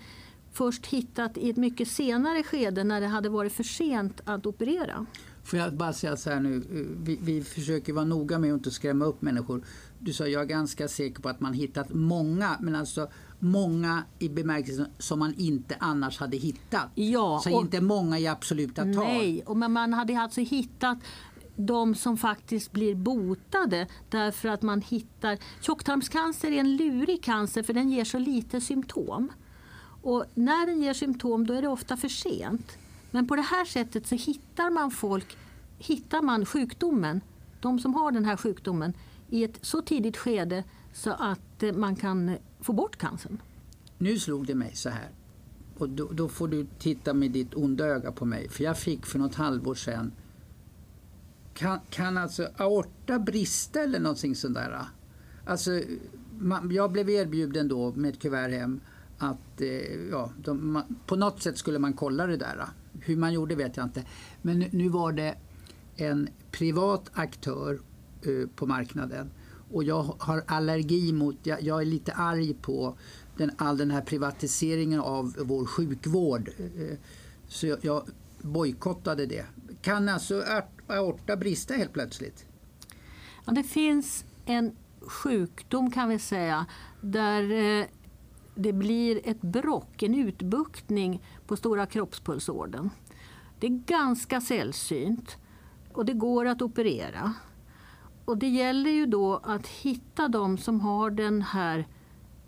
först 0.53 0.87
hittat 0.87 1.39
i 1.39 1.51
ett 1.51 1.57
mycket 1.57 1.89
senare 1.89 2.43
skede 2.43 2.85
när 2.85 3.01
det 3.01 3.07
hade 3.07 3.29
varit 3.29 3.53
för 3.53 3.65
sent 3.65 4.21
att 4.25 4.47
operera. 4.47 5.07
Får 5.45 5.59
jag 5.59 5.75
bara 5.75 5.93
säga 5.93 6.17
så 6.17 6.31
här 6.31 6.41
nu, 6.41 6.63
vi, 7.05 7.19
vi 7.23 7.43
försöker 7.43 7.93
vara 7.93 8.05
noga 8.05 8.39
med 8.39 8.53
att 8.53 8.59
inte 8.59 8.71
skrämma 8.71 9.05
upp 9.05 9.23
människor. 9.23 9.65
Du 9.99 10.13
sa 10.13 10.27
jag 10.27 10.43
är 10.43 10.47
ganska 10.47 10.89
säker 10.89 11.23
på 11.23 11.29
att 11.29 11.41
man 11.41 11.53
hittat 11.53 11.95
många, 11.95 12.57
men 12.61 12.75
alltså 12.75 13.09
många 13.39 14.05
i 14.19 14.29
bemärkelsen 14.29 14.87
som 14.99 15.19
man 15.19 15.35
inte 15.35 15.77
annars 15.79 16.19
hade 16.19 16.37
hittat. 16.37 16.87
Ja, 16.95 17.41
så 17.45 17.61
inte 17.61 17.81
många 17.81 18.19
i 18.19 18.27
absoluta 18.27 18.83
tal. 18.83 18.95
Nej, 18.95 19.43
och 19.47 19.57
men 19.57 19.73
man 19.73 19.93
hade 19.93 20.21
alltså 20.21 20.41
hittat 20.41 20.99
de 21.57 21.95
som 21.95 22.17
faktiskt 22.17 22.73
blir 22.73 22.95
botade 22.95 23.87
därför 24.11 24.49
att 24.49 24.63
man 24.63 24.81
hittar... 24.81 25.39
Tjocktarmscancer 25.61 26.53
är 26.53 26.61
en 26.61 26.77
lurig 26.77 27.25
cancer 27.25 27.63
för 27.63 27.73
den 27.73 27.91
ger 27.91 28.05
så 28.05 28.19
lite 28.19 28.61
symptom. 28.61 29.33
Och 30.03 30.25
när 30.35 30.67
den 30.67 30.83
ger 30.83 30.95
symptom 30.95 31.47
då 31.47 31.55
är 31.55 31.63
det 31.63 31.69
ofta 31.69 31.97
för 31.97 32.09
sent. 32.09 32.79
Men 33.13 33.27
på 33.27 33.37
det 33.37 33.43
här 33.43 33.65
sättet 33.65 34.07
så 34.07 34.15
hittar 34.15 34.71
man 34.71 34.91
folk, 34.91 35.37
hittar 35.79 36.23
man 36.23 36.47
sjukdomen, 36.47 37.21
de 37.61 37.79
som 37.79 37.95
har 37.95 38.13
den 38.13 38.25
här 38.25 38.37
sjukdomen 38.37 38.93
i 39.31 39.45
ett 39.45 39.59
så 39.63 39.83
tidigt 39.83 40.17
skede 40.17 40.65
så 40.93 41.11
att 41.11 41.63
eh, 41.63 41.73
man 41.73 41.97
kan 41.97 42.37
få 42.61 42.73
bort 42.73 42.97
cancern. 42.97 43.39
Nu 43.99 44.19
slog 44.19 44.47
det 44.47 44.55
mig 44.55 44.75
så 44.75 44.89
här. 44.89 45.11
Och 45.79 45.89
då, 45.89 46.09
då, 46.13 46.29
får 46.29 46.49
du 46.49 46.67
titta 46.79 47.15
med 47.15 47.31
ditt 47.31 47.55
onda 47.55 47.87
öga 47.87 48.13
på 48.13 48.25
mig. 48.25 48.49
För 48.49 48.65
jag 48.65 48.79
fick 48.79 49.07
för 49.07 49.19
något 49.19 49.35
halvår 49.35 49.75
sedan 49.75 50.13
kan, 51.55 51.81
kan 51.91 52.19
alltså 52.19 52.49
aorta 52.57 53.19
brista 53.19 53.81
eller 53.81 54.01
någonting 54.01 54.37
sånt 54.37 54.55
där? 54.55 54.87
Alltså, 55.47 55.81
man, 56.39 56.71
jag 56.71 56.93
blev 56.93 57.11
erbjuden 57.11 57.69
då 57.69 57.93
med 57.93 58.11
ett 58.11 58.21
kuvert 58.21 58.51
hem 58.51 58.81
att 59.23 59.61
eh, 59.61 60.09
ja, 60.11 60.31
de, 60.45 60.73
man, 60.73 60.97
på 61.07 61.17
något 61.17 61.43
sätt 61.43 61.59
skulle 61.59 61.79
man 61.79 61.93
kolla 61.93 62.27
det 62.27 62.37
där. 62.37 62.67
Hur 63.01 63.17
man 63.17 63.33
gjorde 63.33 63.55
vet 63.55 63.77
jag 63.77 63.87
inte. 63.87 64.05
Men 64.43 64.59
nu, 64.59 64.69
nu 64.73 64.89
var 64.89 65.13
det 65.13 65.35
en 65.97 66.29
privat 66.51 67.11
aktör 67.13 67.81
uh, 68.27 68.47
på 68.49 68.67
marknaden 68.67 69.31
och 69.73 69.85
jag 69.85 70.03
har 70.19 70.45
allergi 70.47 71.13
mot, 71.13 71.37
jag, 71.43 71.63
jag 71.63 71.81
är 71.81 71.85
lite 71.85 72.13
arg 72.13 72.55
på 72.55 72.97
den, 73.37 73.51
all 73.57 73.77
den 73.77 73.91
här 73.91 74.01
privatiseringen 74.01 75.01
av 75.01 75.35
vår 75.39 75.67
sjukvård. 75.67 76.51
Uh, 76.61 76.97
så 77.49 77.67
jag, 77.67 77.79
jag 77.83 78.03
bojkottade 78.43 79.27
det. 79.27 79.47
Kan 79.83 80.09
alltså 80.09 80.45
aorta 80.87 81.37
brista 81.37 81.75
helt 81.75 81.93
plötsligt? 81.93 82.47
Ja, 83.45 83.53
det 83.53 83.65
finns 83.65 84.25
en 84.47 84.77
sjukdom 85.01 85.91
kan 85.91 86.09
vi 86.09 86.19
säga 86.19 86.67
där 87.01 87.87
det 88.55 88.73
blir 88.73 89.21
ett 89.25 89.41
brock, 89.41 90.03
en 90.03 90.15
utbuktning 90.15 91.23
på 91.47 91.57
stora 91.57 91.87
kroppspulsådern. 91.87 92.91
Det 93.59 93.67
är 93.67 93.83
ganska 93.87 94.41
sällsynt 94.41 95.37
och 95.93 96.05
det 96.05 96.13
går 96.13 96.47
att 96.47 96.63
operera. 96.63 97.33
Och 98.25 98.39
det 98.39 98.49
gäller 98.49 98.91
ju 98.91 99.07
då 99.07 99.37
att 99.37 99.67
hitta 99.67 100.29
de 100.29 100.59
som 100.59 100.81
har 100.81 101.11
den 101.11 101.43
här 101.43 101.87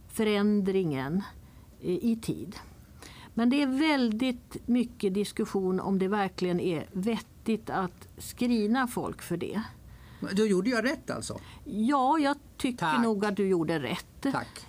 förändringen 0.08 1.22
i 1.80 2.16
tid. 2.16 2.56
Men 3.34 3.50
det 3.50 3.62
är 3.62 3.66
väldigt 3.66 4.56
mycket 4.66 5.14
diskussion 5.14 5.80
om 5.80 5.98
det 5.98 6.08
verkligen 6.08 6.60
är 6.60 6.86
vettigt 6.92 7.70
att 7.70 8.08
skrina 8.18 8.86
folk 8.86 9.22
för 9.22 9.36
det. 9.36 9.62
Då 10.32 10.46
gjorde 10.46 10.70
jag 10.70 10.84
rätt 10.84 11.10
alltså? 11.10 11.40
Ja, 11.64 12.18
jag 12.18 12.36
tycker 12.56 12.78
Tack. 12.78 13.02
nog 13.02 13.24
att 13.24 13.36
du 13.36 13.48
gjorde 13.48 13.78
rätt. 13.78 14.20
Tack. 14.20 14.66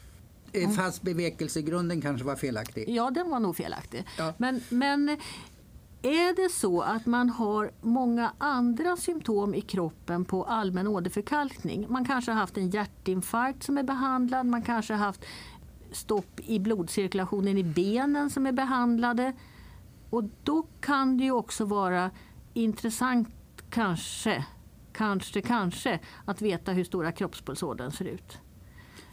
Eh, 0.64 0.70
fast 0.70 1.02
bevekelsegrunden 1.02 2.02
kanske 2.02 2.26
var 2.26 2.36
felaktig? 2.36 2.90
Ja, 2.90 3.12
den 3.12 3.30
var 3.30 3.40
nog 3.40 3.56
felaktig. 3.56 4.04
Ja. 4.18 4.34
Men, 4.38 4.62
men 4.70 5.18
är 6.02 6.36
det 6.36 6.50
så 6.50 6.82
att 6.82 7.06
man 7.06 7.30
har 7.30 7.72
många 7.82 8.32
andra 8.38 8.98
symptom 8.98 9.56
i 9.56 9.62
kroppen 9.62 10.26
på 10.26 10.44
allmän 10.44 10.88
åderförkalkning, 10.88 11.86
man 11.90 12.06
kanske 12.06 12.32
har 12.32 12.40
haft 12.40 12.58
en 12.58 12.70
hjärtinfarkt 12.70 13.64
som 13.64 13.78
är 13.78 13.84
behandlad, 13.84 14.46
man 14.46 14.62
kanske 14.62 14.94
har 14.94 15.06
haft 15.06 15.26
stopp 15.92 16.40
i 16.40 16.60
blodcirkulationen 16.60 17.58
i 17.58 17.64
benen 17.64 18.30
som 18.30 18.46
är 18.46 18.52
behandlade. 18.52 19.34
Och 20.10 20.24
då 20.44 20.68
kan 20.80 21.18
det 21.18 21.24
ju 21.24 21.32
också 21.32 21.66
vara 21.66 22.12
intressant 22.54 23.30
kanske, 23.70 24.46
kanske, 24.94 25.42
kanske 25.42 26.00
att 26.26 26.42
veta 26.42 26.72
hur 26.72 26.84
stora 26.84 27.12
kroppspulsådern 27.12 27.92
ser 27.92 28.06
ut. 28.06 28.38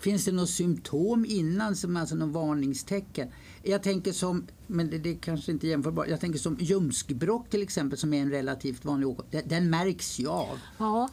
Finns 0.03 0.25
det 0.25 0.33
något 0.33 0.51
symptom 0.51 1.25
innan, 1.29 1.77
som 1.77 1.97
alltså 1.97 2.15
någon 2.15 2.33
varningstecken? 2.33 3.29
Jag 3.63 3.83
tänker 3.83 4.13
som, 4.13 4.47
men 4.67 4.91
det, 4.91 4.99
det 4.99 5.15
kanske 5.15 5.53
inte 5.53 5.67
är 5.67 5.69
jämförbart, 5.69 6.09
jag 6.09 6.21
tänker 6.21 6.39
som 6.39 6.57
ljumskbråck 6.61 7.51
till 7.51 7.63
exempel 7.63 7.99
som 7.99 8.15
är 8.15 8.23
en 8.23 8.31
relativt 8.31 8.85
vanlig 8.85 9.09
åkomma. 9.09 9.29
Den, 9.31 9.49
den 9.49 9.71
märks 9.71 10.19
ju 10.19 10.29
av. 10.29 10.59
Ja, 10.79 11.09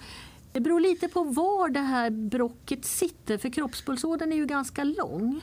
det 0.52 0.60
beror 0.60 0.80
lite 0.80 1.08
på 1.08 1.23
var 1.23 1.69
det 1.69 1.80
här 1.80 2.10
brocket 2.10 2.86
sitter 2.86 3.38
för 3.38 3.49
kroppspulsådern 3.49 4.32
är 4.32 4.36
ju 4.36 4.45
ganska 4.45 4.84
lång. 4.84 5.41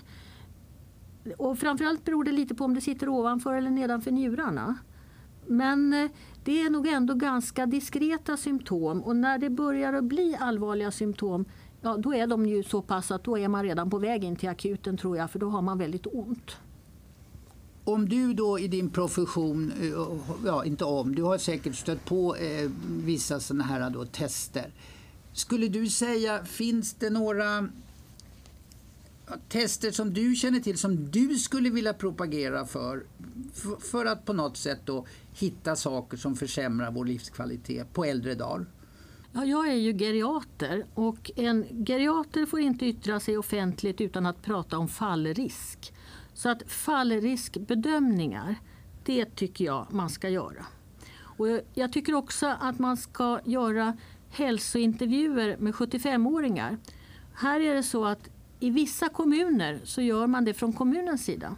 Och 1.38 1.58
framförallt 1.58 2.04
beror 2.04 2.24
det 2.24 2.32
lite 2.32 2.54
på 2.54 2.64
om 2.64 2.74
det 2.74 2.80
sitter 2.80 3.08
ovanför 3.08 3.54
eller 3.54 3.70
nedanför 3.70 4.10
njurarna. 4.10 4.78
Men 5.46 5.92
eh, 5.92 6.10
det 6.44 6.60
är 6.60 6.70
nog 6.70 6.86
ändå 6.86 7.14
ganska 7.14 7.66
diskreta 7.66 8.36
symptom 8.36 9.02
och 9.02 9.16
när 9.16 9.38
det 9.38 9.50
börjar 9.50 9.92
att 9.92 10.04
bli 10.04 10.36
allvarliga 10.40 10.90
symptom 10.90 11.44
ja, 11.80 11.96
då 11.96 12.14
är 12.14 12.26
de 12.26 12.46
ju 12.46 12.62
så 12.62 12.82
pass 12.82 13.10
att 13.10 13.24
då 13.24 13.38
är 13.38 13.48
man 13.48 13.64
redan 13.64 13.90
på 13.90 13.98
väg 13.98 14.24
in 14.24 14.36
till 14.36 14.48
akuten 14.48 14.96
tror 14.96 15.16
jag 15.16 15.30
för 15.30 15.38
då 15.38 15.48
har 15.48 15.62
man 15.62 15.78
väldigt 15.78 16.06
ont. 16.06 16.56
Om 17.84 18.08
du 18.08 18.34
då 18.34 18.58
i 18.58 18.68
din 18.68 18.90
profession, 18.90 19.72
eh, 19.80 20.46
ja 20.46 20.64
inte 20.64 20.84
om, 20.84 21.14
du 21.14 21.22
har 21.22 21.38
säkert 21.38 21.76
stött 21.76 22.04
på 22.04 22.36
eh, 22.36 22.70
vissa 22.88 23.40
sådana 23.40 23.64
här 23.64 23.90
då, 23.90 24.04
tester. 24.04 24.70
Skulle 25.32 25.68
du 25.68 25.88
säga, 25.88 26.44
finns 26.44 26.94
det 26.94 27.10
några 27.10 27.68
tester 29.48 29.90
som 29.90 30.12
du 30.12 30.34
känner 30.34 30.60
till 30.60 30.78
som 30.78 31.10
du 31.10 31.38
skulle 31.38 31.70
vilja 31.70 31.92
propagera 31.92 32.66
för? 32.66 33.04
För 33.80 34.04
att 34.04 34.24
på 34.24 34.32
något 34.32 34.56
sätt 34.56 34.80
då 34.84 35.06
hitta 35.32 35.76
saker 35.76 36.16
som 36.16 36.36
försämrar 36.36 36.90
vår 36.90 37.04
livskvalitet 37.04 37.92
på 37.92 38.04
äldre 38.04 38.34
dagar? 38.34 38.66
Ja, 39.38 39.44
jag 39.44 39.68
är 39.68 39.74
ju 39.74 39.98
geriater 39.98 40.86
och 40.94 41.30
en 41.36 41.84
geriater 41.86 42.46
får 42.46 42.60
inte 42.60 42.86
yttra 42.86 43.20
sig 43.20 43.38
offentligt 43.38 44.00
utan 44.00 44.26
att 44.26 44.42
prata 44.42 44.78
om 44.78 44.88
fallrisk. 44.88 45.92
Så 46.34 46.48
att 46.48 46.62
fallriskbedömningar, 46.66 48.56
det 49.04 49.36
tycker 49.36 49.64
jag 49.64 49.86
man 49.90 50.10
ska 50.10 50.28
göra. 50.28 50.66
Och 51.18 51.46
jag 51.74 51.92
tycker 51.92 52.14
också 52.14 52.56
att 52.60 52.78
man 52.78 52.96
ska 52.96 53.40
göra 53.44 53.96
hälsointervjuer 54.30 55.56
med 55.56 55.74
75-åringar. 55.74 56.78
Här 57.34 57.60
är 57.60 57.74
det 57.74 57.82
så 57.82 58.04
att 58.04 58.28
i 58.60 58.70
vissa 58.70 59.08
kommuner 59.08 59.80
så 59.84 60.02
gör 60.02 60.26
man 60.26 60.44
det 60.44 60.54
från 60.54 60.72
kommunens 60.72 61.24
sida. 61.24 61.56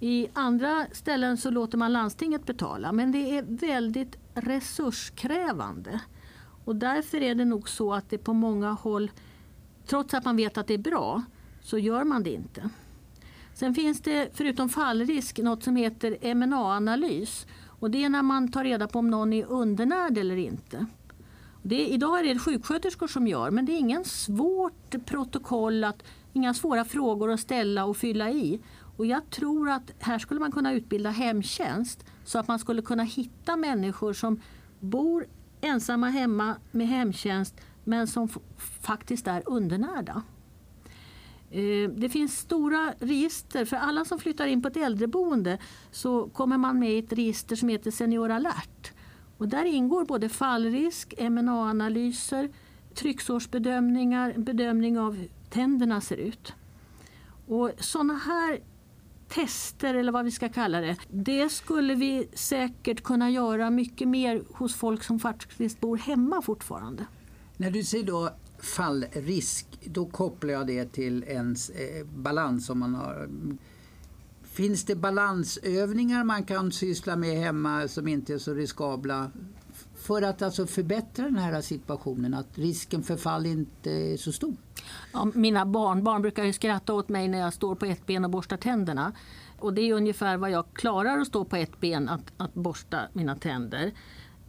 I 0.00 0.28
andra 0.32 0.86
ställen 0.92 1.36
så 1.36 1.50
låter 1.50 1.78
man 1.78 1.92
landstinget 1.92 2.46
betala 2.46 2.92
men 2.92 3.12
det 3.12 3.38
är 3.38 3.42
väldigt 3.48 4.16
resurskrävande. 4.34 6.00
Och 6.68 6.76
därför 6.76 7.22
är 7.22 7.34
det 7.34 7.44
nog 7.44 7.68
så 7.68 7.94
att 7.94 8.10
det 8.10 8.18
på 8.18 8.32
många 8.32 8.70
håll, 8.70 9.10
trots 9.86 10.14
att 10.14 10.24
man 10.24 10.36
vet 10.36 10.58
att 10.58 10.66
det 10.66 10.74
är 10.74 10.78
bra, 10.78 11.22
så 11.62 11.78
gör 11.78 12.04
man 12.04 12.22
det 12.22 12.30
inte. 12.30 12.70
Sen 13.54 13.74
finns 13.74 14.00
det 14.00 14.30
förutom 14.34 14.68
fallrisk 14.68 15.38
något 15.38 15.62
som 15.62 15.76
heter 15.76 16.34
MNA-analys. 16.34 17.46
Och 17.66 17.90
det 17.90 18.04
är 18.04 18.08
när 18.08 18.22
man 18.22 18.52
tar 18.52 18.64
reda 18.64 18.88
på 18.88 18.98
om 18.98 19.10
någon 19.10 19.32
är 19.32 19.46
undernärd 19.46 20.18
eller 20.18 20.36
inte. 20.36 20.86
Det, 21.62 21.88
idag 21.88 22.20
är 22.20 22.34
det 22.34 22.38
sjuksköterskor 22.38 23.06
som 23.06 23.26
gör, 23.26 23.50
men 23.50 23.66
det 23.66 23.72
är 23.72 23.78
ingen 23.78 24.04
svårt 24.04 25.06
protokoll, 25.06 25.84
att, 25.84 26.02
inga 26.32 26.54
svåra 26.54 26.84
frågor 26.84 27.30
att 27.30 27.40
ställa 27.40 27.84
och 27.84 27.96
fylla 27.96 28.30
i. 28.30 28.60
Och 28.96 29.06
jag 29.06 29.30
tror 29.30 29.70
att 29.70 29.92
här 29.98 30.18
skulle 30.18 30.40
man 30.40 30.52
kunna 30.52 30.72
utbilda 30.72 31.10
hemtjänst 31.10 32.04
så 32.24 32.38
att 32.38 32.48
man 32.48 32.58
skulle 32.58 32.82
kunna 32.82 33.02
hitta 33.02 33.56
människor 33.56 34.12
som 34.12 34.40
bor 34.80 35.26
ensamma 35.60 36.08
hemma 36.08 36.56
med 36.70 36.88
hemtjänst 36.88 37.54
men 37.84 38.06
som 38.06 38.28
faktiskt 38.80 39.26
är 39.26 39.42
undernärda. 39.46 40.22
Eh, 41.50 41.90
det 41.90 42.08
finns 42.08 42.38
stora 42.38 42.94
register. 43.00 43.64
För 43.64 43.76
alla 43.76 44.04
som 44.04 44.18
flyttar 44.18 44.46
in 44.46 44.62
på 44.62 44.68
ett 44.68 44.76
äldreboende 44.76 45.58
så 45.90 46.28
kommer 46.28 46.58
man 46.58 46.78
med 46.78 46.92
i 46.92 46.98
ett 46.98 47.12
register 47.12 47.56
som 47.56 47.68
heter 47.68 47.90
Senior 47.90 48.30
alert. 48.30 48.92
Och 49.38 49.48
där 49.48 49.64
ingår 49.64 50.04
både 50.04 50.28
fallrisk, 50.28 51.14
MNA-analyser, 51.18 52.50
trycksårsbedömningar, 52.94 54.34
bedömning 54.36 54.98
av 54.98 55.14
hur 55.14 55.28
tänderna 55.50 56.00
ser 56.00 56.16
ut. 56.16 56.52
Och 57.46 57.70
sådana 57.78 58.14
här 58.14 58.60
tester 59.28 59.94
eller 59.94 60.12
vad 60.12 60.24
vi 60.24 60.30
ska 60.30 60.48
kalla 60.48 60.80
det. 60.80 60.96
Det 61.08 61.48
skulle 61.48 61.94
vi 61.94 62.28
säkert 62.34 63.02
kunna 63.02 63.30
göra 63.30 63.70
mycket 63.70 64.08
mer 64.08 64.42
hos 64.52 64.74
folk 64.74 65.04
som 65.04 65.18
faktiskt 65.18 65.80
bor 65.80 65.96
hemma 65.96 66.42
fortfarande. 66.42 67.06
När 67.56 67.70
du 67.70 67.84
säger 67.84 68.04
då 68.04 68.30
fallrisk, 68.58 69.66
då 69.84 70.06
kopplar 70.06 70.52
jag 70.52 70.66
det 70.66 70.92
till 70.92 71.24
ens 71.24 71.70
eh, 71.70 72.06
balans 72.06 72.70
om 72.70 72.78
man 72.78 72.94
har 72.94 73.28
Finns 74.42 74.84
det 74.84 74.94
balansövningar 74.94 76.24
man 76.24 76.44
kan 76.44 76.72
syssla 76.72 77.16
med 77.16 77.38
hemma 77.38 77.88
som 77.88 78.08
inte 78.08 78.34
är 78.34 78.38
så 78.38 78.54
riskabla 78.54 79.30
för 80.08 80.22
att 80.22 80.42
alltså 80.42 80.66
förbättra 80.66 81.24
den 81.24 81.38
här 81.38 81.60
situationen, 81.60 82.34
att 82.34 82.58
risken 82.58 83.02
för 83.02 83.16
fall 83.16 83.46
inte 83.46 83.90
är 83.90 84.16
så 84.16 84.32
stor? 84.32 84.56
Ja, 85.12 85.28
mina 85.34 85.66
barnbarn 85.66 86.22
brukar 86.22 86.44
ju 86.44 86.52
skratta 86.52 86.94
åt 86.94 87.08
mig 87.08 87.28
när 87.28 87.38
jag 87.38 87.52
står 87.52 87.74
på 87.74 87.86
ett 87.86 88.06
ben 88.06 88.24
och 88.24 88.30
borstar 88.30 88.56
tänderna. 88.56 89.12
Och 89.58 89.74
det 89.74 89.82
är 89.82 89.94
ungefär 89.94 90.36
vad 90.36 90.50
jag 90.50 90.64
klarar 90.72 91.18
att 91.18 91.26
stå 91.26 91.44
på 91.44 91.56
ett 91.56 91.80
ben, 91.80 92.08
att, 92.08 92.32
att 92.36 92.54
borsta 92.54 93.00
mina 93.12 93.36
tänder. 93.36 93.92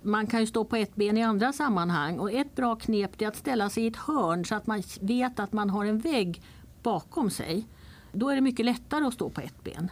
Man 0.01 0.27
kan 0.27 0.39
ju 0.39 0.47
stå 0.47 0.65
på 0.65 0.75
ett 0.75 0.95
ben 0.95 1.17
i 1.17 1.23
andra 1.23 1.53
sammanhang 1.53 2.19
och 2.19 2.31
ett 2.31 2.55
bra 2.55 2.75
knep 2.75 3.21
är 3.21 3.27
att 3.27 3.35
ställa 3.35 3.69
sig 3.69 3.83
i 3.83 3.87
ett 3.87 3.95
hörn 3.95 4.45
så 4.45 4.55
att 4.55 4.67
man 4.67 4.83
vet 5.01 5.39
att 5.39 5.53
man 5.53 5.69
har 5.69 5.85
en 5.85 5.99
vägg 5.99 6.41
bakom 6.83 7.29
sig. 7.29 7.67
Då 8.11 8.29
är 8.29 8.35
det 8.35 8.41
mycket 8.41 8.65
lättare 8.65 9.05
att 9.05 9.13
stå 9.13 9.29
på 9.29 9.41
ett 9.41 9.63
ben. 9.63 9.91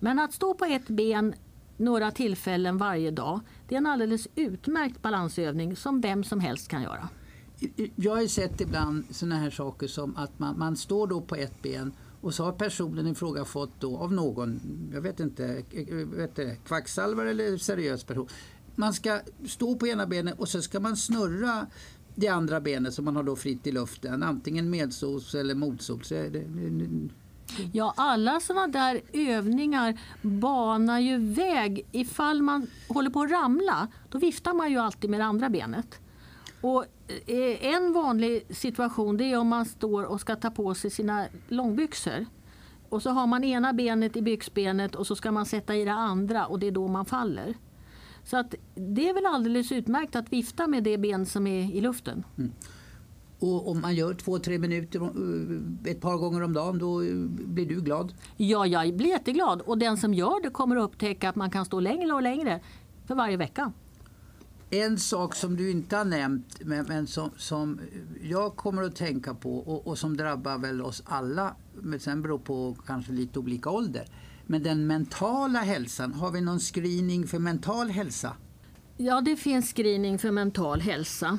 Men 0.00 0.18
att 0.18 0.32
stå 0.32 0.54
på 0.54 0.64
ett 0.64 0.88
ben 0.88 1.34
några 1.76 2.10
tillfällen 2.10 2.78
varje 2.78 3.10
dag, 3.10 3.40
det 3.72 3.76
är 3.76 3.78
en 3.78 3.86
alldeles 3.86 4.28
utmärkt 4.34 5.02
balansövning 5.02 5.76
som 5.76 6.00
vem 6.00 6.24
som 6.24 6.40
helst 6.40 6.68
kan 6.68 6.82
göra. 6.82 7.08
Jag 7.96 8.16
har 8.16 8.26
sett 8.26 8.60
ibland 8.60 9.04
sådana 9.10 9.36
här 9.36 9.50
saker 9.50 9.86
som 9.86 10.16
att 10.16 10.38
man, 10.38 10.58
man 10.58 10.76
står 10.76 11.06
då 11.06 11.20
på 11.20 11.36
ett 11.36 11.62
ben 11.62 11.92
och 12.20 12.34
så 12.34 12.44
har 12.44 12.52
personen 12.52 13.06
i 13.06 13.14
fråga 13.14 13.44
fått 13.44 13.80
då 13.80 13.96
av 13.98 14.12
någon, 14.12 14.60
jag 14.94 15.00
vet 15.00 15.20
inte, 15.20 15.62
vet 16.04 16.36
det, 16.36 16.56
kvacksalvare 16.64 17.30
eller 17.30 17.56
seriös 17.56 18.04
person. 18.04 18.28
Man 18.74 18.94
ska 18.94 19.20
stå 19.46 19.76
på 19.76 19.86
ena 19.86 20.06
benet 20.06 20.38
och 20.38 20.48
så 20.48 20.62
ska 20.62 20.80
man 20.80 20.96
snurra 20.96 21.66
det 22.14 22.28
andra 22.28 22.60
benet 22.60 22.94
som 22.94 23.04
man 23.04 23.16
har 23.16 23.22
då 23.22 23.36
fritt 23.36 23.66
i 23.66 23.72
luften, 23.72 24.22
antingen 24.22 24.70
medsols 24.70 25.34
eller 25.34 25.54
motsols. 25.54 26.12
Ja, 27.72 27.94
alla 27.96 28.40
sådana 28.40 28.68
där 28.68 29.00
övningar 29.12 30.00
banar 30.22 30.98
ju 30.98 31.18
väg. 31.18 31.86
Ifall 31.92 32.42
man 32.42 32.66
håller 32.88 33.10
på 33.10 33.20
att 33.20 33.30
ramla, 33.30 33.88
då 34.10 34.18
viftar 34.18 34.54
man 34.54 34.70
ju 34.70 34.78
alltid 34.78 35.10
med 35.10 35.20
det 35.20 35.24
andra 35.24 35.50
benet. 35.50 36.00
Och 36.60 36.84
eh, 37.26 37.66
en 37.66 37.92
vanlig 37.92 38.56
situation 38.56 39.16
det 39.16 39.24
är 39.24 39.38
om 39.38 39.48
man 39.48 39.66
står 39.66 40.04
och 40.04 40.20
ska 40.20 40.36
ta 40.36 40.50
på 40.50 40.74
sig 40.74 40.90
sina 40.90 41.26
långbyxor. 41.48 42.26
Och 42.88 43.02
så 43.02 43.10
har 43.10 43.26
man 43.26 43.44
ena 43.44 43.72
benet 43.72 44.16
i 44.16 44.22
byxbenet 44.22 44.94
och 44.94 45.06
så 45.06 45.16
ska 45.16 45.32
man 45.32 45.46
sätta 45.46 45.76
i 45.76 45.84
det 45.84 45.92
andra 45.92 46.46
och 46.46 46.58
det 46.58 46.66
är 46.66 46.70
då 46.70 46.88
man 46.88 47.04
faller. 47.04 47.54
Så 48.24 48.36
att 48.36 48.54
det 48.74 49.08
är 49.08 49.14
väl 49.14 49.26
alldeles 49.26 49.72
utmärkt 49.72 50.16
att 50.16 50.32
vifta 50.32 50.66
med 50.66 50.84
det 50.84 50.98
ben 50.98 51.26
som 51.26 51.46
är 51.46 51.74
i 51.74 51.80
luften. 51.80 52.24
Mm. 52.38 52.52
Och 53.42 53.70
om 53.70 53.80
man 53.80 53.94
gör 53.94 54.14
två, 54.14 54.38
tre 54.38 54.58
minuter 54.58 55.00
eh, 55.00 55.90
ett 55.92 56.00
par 56.00 56.16
gånger 56.16 56.42
om 56.42 56.52
dagen, 56.52 56.78
då 56.78 57.02
eh, 57.02 57.14
blir 57.28 57.66
du 57.66 57.80
glad? 57.80 58.14
Ja, 58.36 58.66
jag 58.66 58.96
blir 58.96 59.08
jätteglad. 59.08 59.60
Och 59.60 59.78
den 59.78 59.96
som 59.96 60.14
gör 60.14 60.42
det 60.42 60.50
kommer 60.50 60.76
att 60.76 60.84
upptäcka 60.84 61.28
att 61.28 61.36
man 61.36 61.50
kan 61.50 61.64
stå 61.64 61.80
längre 61.80 62.12
och 62.12 62.22
längre 62.22 62.60
för 63.06 63.14
varje 63.14 63.36
vecka. 63.36 63.72
En 64.70 64.98
sak 64.98 65.34
som 65.34 65.56
du 65.56 65.70
inte 65.70 65.96
har 65.96 66.04
nämnt, 66.04 66.64
men, 66.64 66.86
men 66.88 67.06
som, 67.06 67.30
som, 67.36 67.80
jag 68.22 68.56
kommer 68.56 68.82
att 68.82 68.96
tänka 68.96 69.34
på 69.34 69.58
och, 69.58 69.86
och, 69.86 69.98
som 69.98 70.16
drabbar 70.16 70.58
väl 70.58 70.82
oss 70.82 71.02
alla, 71.06 71.56
men 71.74 72.00
sen 72.00 72.22
beror 72.22 72.38
på 72.38 72.76
kanske 72.86 73.12
lite 73.12 73.38
olika 73.38 73.70
ålder. 73.70 74.04
Men 74.46 74.62
den 74.62 74.86
mentala 74.86 75.58
hälsan, 75.58 76.12
har 76.12 76.30
vi 76.30 76.40
någon 76.40 76.60
screening 76.60 77.26
för 77.26 77.38
mental 77.38 77.90
hälsa? 77.90 78.36
Ja, 78.96 79.20
det 79.20 79.36
finns 79.36 79.72
screening 79.72 80.18
för 80.18 80.30
mental 80.30 80.80
hälsa. 80.80 81.38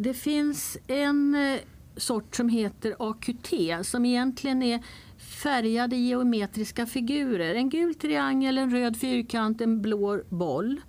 Det 0.00 0.14
finns 0.14 0.78
en 0.86 1.34
eh, 1.34 1.60
sort 1.96 2.36
som 2.36 2.48
heter 2.48 2.96
AQT 2.98 3.52
som 3.86 4.04
egentligen 4.04 4.62
är 4.62 4.82
färgade 5.18 5.96
geometriska 5.96 6.86
figurer. 6.86 7.54
En 7.54 7.68
gul 7.68 7.94
triangel, 7.94 8.58
en 8.58 8.70
röd 8.70 8.96
fyrkant, 8.96 9.60
en 9.60 9.82
blå 9.82 10.20
boll. 10.28 10.80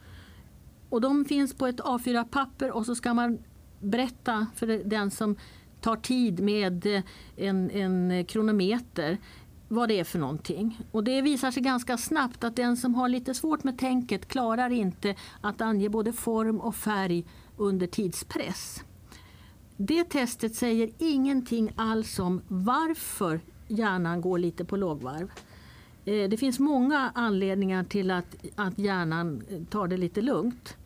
Och 0.90 1.02
de 1.02 1.26
finns 1.26 1.54
på 1.54 1.68
ett 1.68 1.80
A4-papper 1.80 2.72
och 2.72 2.86
så 2.86 2.96
ska 2.96 3.14
man 3.14 3.40
berätta 3.80 4.48
för 4.56 4.68
den 4.68 5.12
som 5.12 5.36
tar 5.82 5.96
tid 5.96 6.40
med 6.40 6.86
eh, 6.86 7.04
en, 7.36 7.72
en 7.72 8.26
kronometer 8.26 9.18
vad 9.68 9.90
det 9.90 10.00
är 10.00 10.04
för 10.04 10.20
någonting. 10.20 10.82
Och 10.92 11.04
det 11.04 11.22
visar 11.22 11.52
sig 11.52 11.64
ganska 11.64 11.98
snabbt 11.98 12.44
att 12.44 12.56
den 12.56 12.78
som 12.78 12.96
har 12.96 13.10
lite 13.10 13.34
svårt 13.34 13.64
med 13.64 13.78
tänket 13.78 14.28
klarar 14.28 14.70
inte 14.70 15.16
att 15.42 15.62
ange 15.62 15.90
både 15.90 16.14
form 16.14 16.60
och 16.60 16.76
färg 16.76 17.26
under 17.58 17.88
tidspress. 17.88 18.84
Det 19.82 20.04
testet 20.04 20.56
säger 20.56 20.90
ingenting 20.98 21.72
alls 21.76 22.20
om 22.20 22.42
varför 22.48 23.40
hjärnan 23.68 24.22
går 24.22 24.38
lite 24.38 24.66
på 24.66 24.78
lågvarv. 24.78 25.32
Eh, 26.06 26.30
det 26.30 26.38
finns 26.38 26.60
många 26.60 27.12
anledningar 27.16 27.84
till 27.84 28.12
att, 28.12 28.36
att 28.56 28.80
hjärnan 28.80 29.44
eh, 29.50 29.64
tar 29.64 29.88
det 29.88 29.98
lite 29.98 30.22
lugnt. 30.22 30.78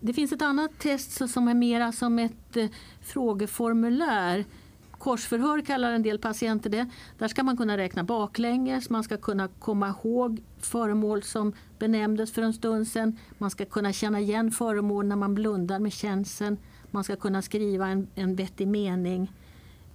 Det 0.00 0.12
finns 0.12 0.32
ett 0.32 0.42
annat 0.42 0.78
test 0.78 1.30
som 1.30 1.48
är 1.48 1.54
mera 1.54 1.92
som 1.92 2.18
ett 2.18 2.56
eh, 2.56 2.66
frågeformulär. 3.00 4.44
Korsförhör 4.90 5.60
kallar 5.60 5.92
en 5.92 6.02
del 6.02 6.18
patienter 6.18 6.70
det. 6.70 6.90
Där 7.18 7.28
ska 7.28 7.42
man 7.42 7.56
kunna 7.56 7.76
räkna 7.76 8.04
baklänges, 8.04 8.90
man 8.90 9.04
ska 9.04 9.16
kunna 9.16 9.48
komma 9.48 9.88
ihåg 9.88 10.42
föremål 10.58 11.22
som 11.22 11.52
benämndes 11.78 12.32
för 12.32 12.42
en 12.42 12.52
stund 12.52 12.88
sedan. 12.88 13.18
Man 13.38 13.50
ska 13.50 13.64
kunna 13.64 13.92
känna 13.92 14.20
igen 14.20 14.50
föremål 14.50 15.06
när 15.06 15.16
man 15.16 15.34
blundar 15.34 15.78
med 15.78 15.92
känseln. 15.92 16.56
Man 16.90 17.04
ska 17.04 17.16
kunna 17.16 17.42
skriva 17.42 17.86
en, 17.86 18.08
en 18.14 18.36
vettig 18.36 18.68
mening. 18.68 19.32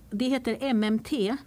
Det 0.10 0.26
heter 0.26 0.74
MMT 0.74 1.38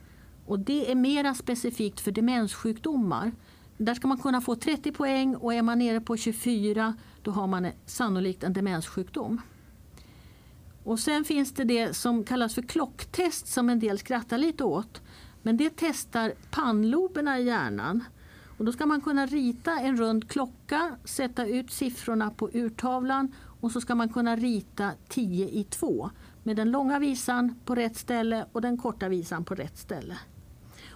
och 0.46 0.58
det 0.58 0.90
är 0.90 0.94
mera 0.94 1.34
specifikt 1.34 2.00
för 2.00 2.10
demenssjukdomar. 2.10 3.32
Där 3.76 3.94
ska 3.94 4.08
man 4.08 4.18
kunna 4.18 4.40
få 4.40 4.54
30 4.54 4.92
poäng 4.92 5.36
och 5.36 5.54
är 5.54 5.62
man 5.62 5.78
nere 5.78 6.00
på 6.00 6.16
24 6.16 6.94
då 7.22 7.30
har 7.30 7.46
man 7.46 7.70
sannolikt 7.86 8.44
en 8.44 8.52
demenssjukdom. 8.52 9.40
Och 10.84 10.98
sen 10.98 11.24
finns 11.24 11.52
det 11.52 11.64
det 11.64 11.96
som 11.96 12.24
kallas 12.24 12.54
för 12.54 12.62
klocktest 12.62 13.46
som 13.46 13.70
en 13.70 13.78
del 13.78 13.98
skrattar 13.98 14.38
lite 14.38 14.64
åt. 14.64 15.02
Men 15.42 15.56
det 15.56 15.72
testar 15.76 16.32
pannloberna 16.50 17.38
i 17.38 17.44
hjärnan. 17.44 18.04
Och 18.58 18.64
då 18.64 18.72
ska 18.72 18.86
man 18.86 19.00
kunna 19.00 19.26
rita 19.26 19.80
en 19.80 19.96
rund 19.96 20.30
klocka, 20.30 20.96
sätta 21.04 21.46
ut 21.46 21.72
siffrorna 21.72 22.30
på 22.30 22.50
urtavlan 22.52 23.34
och 23.60 23.72
så 23.72 23.80
ska 23.80 23.94
man 23.94 24.08
kunna 24.08 24.36
rita 24.36 24.92
10 25.08 25.48
i 25.48 25.64
2 25.64 26.10
med 26.42 26.56
den 26.56 26.70
långa 26.70 26.98
visan 26.98 27.54
på 27.64 27.74
rätt 27.74 27.96
ställe 27.96 28.46
och 28.52 28.60
den 28.60 28.78
korta 28.78 29.08
visan 29.08 29.44
på 29.44 29.54
rätt 29.54 29.78
ställe. 29.78 30.18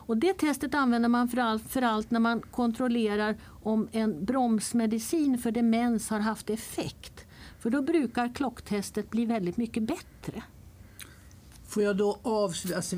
Och 0.05 0.16
det 0.16 0.33
testet 0.33 0.75
använder 0.75 1.09
man 1.09 1.29
för 1.29 1.38
allt, 1.38 1.68
för 1.68 1.83
allt 1.83 2.11
när 2.11 2.20
man 2.20 2.40
kontrollerar 2.40 3.37
om 3.62 3.88
en 3.92 4.25
bromsmedicin 4.25 5.38
för 5.38 5.51
demens 5.51 6.11
har 6.11 6.20
haft 6.20 6.51
effekt. 6.51 7.25
För 7.59 7.70
då 7.70 7.83
brukar 7.83 8.35
klocktestet 8.35 9.11
bli 9.11 9.27
väldigt 9.27 9.57
mycket 9.57 9.83
bättre. 9.83 10.42
Får 11.66 11.83
jag 11.83 11.96
då 11.96 12.18
avsluta? 12.22 12.77
Alltså, 12.77 12.96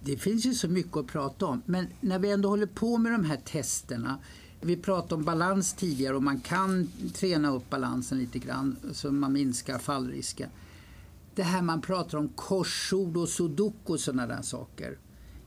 det 0.00 0.16
finns 0.16 0.46
ju 0.46 0.54
så 0.54 0.68
mycket 0.68 0.96
att 0.96 1.06
prata 1.06 1.46
om, 1.46 1.62
men 1.66 1.86
när 2.00 2.18
vi 2.18 2.30
ändå 2.30 2.48
håller 2.48 2.66
på 2.66 2.98
med 2.98 3.12
de 3.12 3.24
här 3.24 3.36
testerna 3.36 4.18
vi 4.60 4.76
pratade 4.76 5.14
om 5.14 5.24
balans 5.24 5.72
tidigare 5.72 6.16
och 6.16 6.22
man 6.22 6.40
kan 6.40 6.88
träna 7.14 7.54
upp 7.54 7.70
balansen 7.70 8.18
lite 8.18 8.38
grann 8.38 8.76
så 8.92 9.12
man 9.12 9.32
minskar 9.32 9.78
fallrisken. 9.78 10.50
Det 11.34 11.42
här 11.42 11.62
man 11.62 11.80
pratar 11.80 12.18
om 12.18 12.28
korsord 12.28 13.16
och 13.16 13.28
sudoku 13.28 13.92
och 13.92 14.00
sådana 14.00 14.26
där 14.26 14.42
saker. 14.42 14.98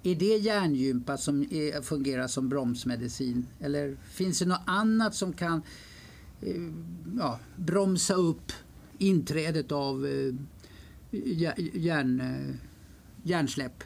Är 0.04 0.16
det 0.16 0.38
hjärngympa 0.38 1.18
som 1.18 1.42
är, 1.42 1.82
fungerar 1.82 2.28
som 2.28 2.50
bromsmedicin? 2.50 3.46
Eller 3.60 3.98
finns 4.12 4.40
det 4.40 4.46
något 4.46 4.62
annat 4.66 5.16
som 5.16 5.34
kan 5.34 5.62
eh, 6.42 6.72
ja, 7.18 7.40
bromsa 7.56 8.14
upp 8.14 8.52
inträdet 8.98 9.72
av 9.72 10.06
eh, 10.06 10.34
hjärn, 11.74 12.22
eh, 12.22 12.56
hjärnsläpp? 13.24 13.84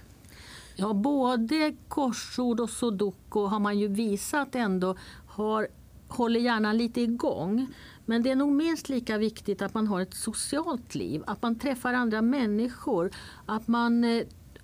Ja, 0.75 0.93
både 0.93 1.75
korsord 1.87 2.59
och 2.59 2.69
sudoku 2.69 3.39
har 3.39 3.59
man 3.59 3.79
ju 3.79 3.87
visat 3.87 4.55
ändå 4.55 4.95
har, 5.27 5.67
håller 6.07 6.39
hjärnan 6.39 6.77
lite 6.77 7.01
igång. 7.01 7.67
Men 8.05 8.23
det 8.23 8.31
är 8.31 8.35
nog 8.35 8.51
minst 8.51 8.89
lika 8.89 9.17
viktigt 9.17 9.61
att 9.61 9.73
man 9.73 9.87
har 9.87 10.01
ett 10.01 10.13
socialt 10.13 10.95
liv, 10.95 11.23
att 11.27 11.41
man 11.41 11.59
träffar 11.59 11.93
andra 11.93 12.21
människor, 12.21 13.11
att 13.45 13.67
man 13.67 14.03
eh, 14.03 14.23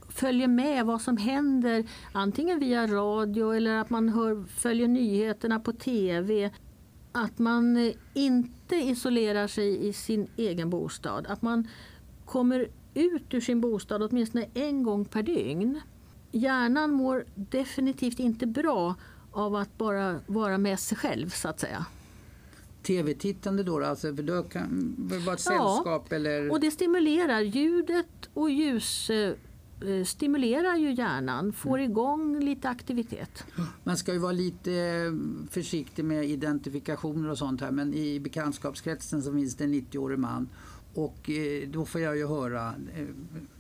följer 0.10 0.48
med 0.48 0.86
vad 0.86 1.02
som 1.02 1.18
händer 1.18 1.86
antingen 2.12 2.60
via 2.60 2.88
radio 2.88 3.52
eller 3.52 3.78
att 3.78 3.90
man 3.90 4.10
hör, 4.10 4.44
följer 4.44 4.88
nyheterna 4.88 5.60
på 5.60 5.74
TV. 5.74 6.52
Att 7.12 7.40
man 7.40 7.78
eh, 7.78 7.94
inte 8.14 8.76
isolerar 8.76 9.48
sig 9.48 9.88
i 9.88 9.94
sin 9.94 10.28
egen 10.38 10.70
bostad. 10.70 11.28
Att 11.28 11.42
man 11.42 11.68
kommer 12.26 12.68
ut 12.94 13.34
ur 13.34 13.42
sin 13.42 13.62
bostad 13.62 14.04
åtminstone 14.04 14.46
en 14.54 14.84
gång 14.84 15.06
per 15.06 15.24
dygn. 15.24 15.82
Hjärnan 16.32 16.92
mår 16.92 17.26
definitivt 17.36 18.20
inte 18.20 18.46
bra 18.46 18.96
av 19.32 19.56
att 19.56 19.78
bara 19.78 20.20
vara 20.28 20.58
med 20.58 20.80
sig 20.80 20.98
själv 20.98 21.30
så 21.30 21.48
att 21.48 21.60
säga. 21.60 21.86
Tv-tittande 22.84 23.64
då, 23.64 23.84
alltså, 23.84 24.16
för 24.16 24.24
då 24.24 24.44
kan 24.44 24.96
det 24.98 25.18
vara 25.18 25.36
ett 25.36 25.42
sällskap? 25.42 26.06
Ja, 26.10 26.16
eller? 26.16 26.52
och 26.52 26.60
det 26.60 26.72
stimulerar. 26.72 27.40
Ljudet 27.40 28.30
och 28.34 28.50
ljus 28.50 29.10
eh, 29.10 29.34
stimulerar 30.06 30.76
ju 30.76 30.94
hjärnan, 30.94 31.54
får 31.54 31.78
mm. 31.78 31.92
igång 31.92 32.40
lite 32.40 32.70
aktivitet. 32.70 33.44
Man 33.84 33.98
ska 33.98 34.14
ju 34.14 34.20
vara 34.20 34.32
lite 34.32 34.72
försiktig 35.50 36.06
med 36.06 36.26
identifikationer 36.26 37.30
och 37.30 37.38
sånt 37.38 37.62
här 37.62 37.72
men 37.72 37.94
i 37.94 38.20
bekantskapskretsen 38.20 39.24
så 39.24 39.34
finns 39.34 39.56
det 39.56 39.64
en 39.64 39.74
90-årig 39.74 40.20
man 40.20 40.50
och 40.94 41.30
eh, 41.30 41.70
då 41.70 41.86
får 41.86 42.02
jag 42.02 42.18
ju 42.18 42.28
höra, 42.28 42.74
eh, 42.96 43.06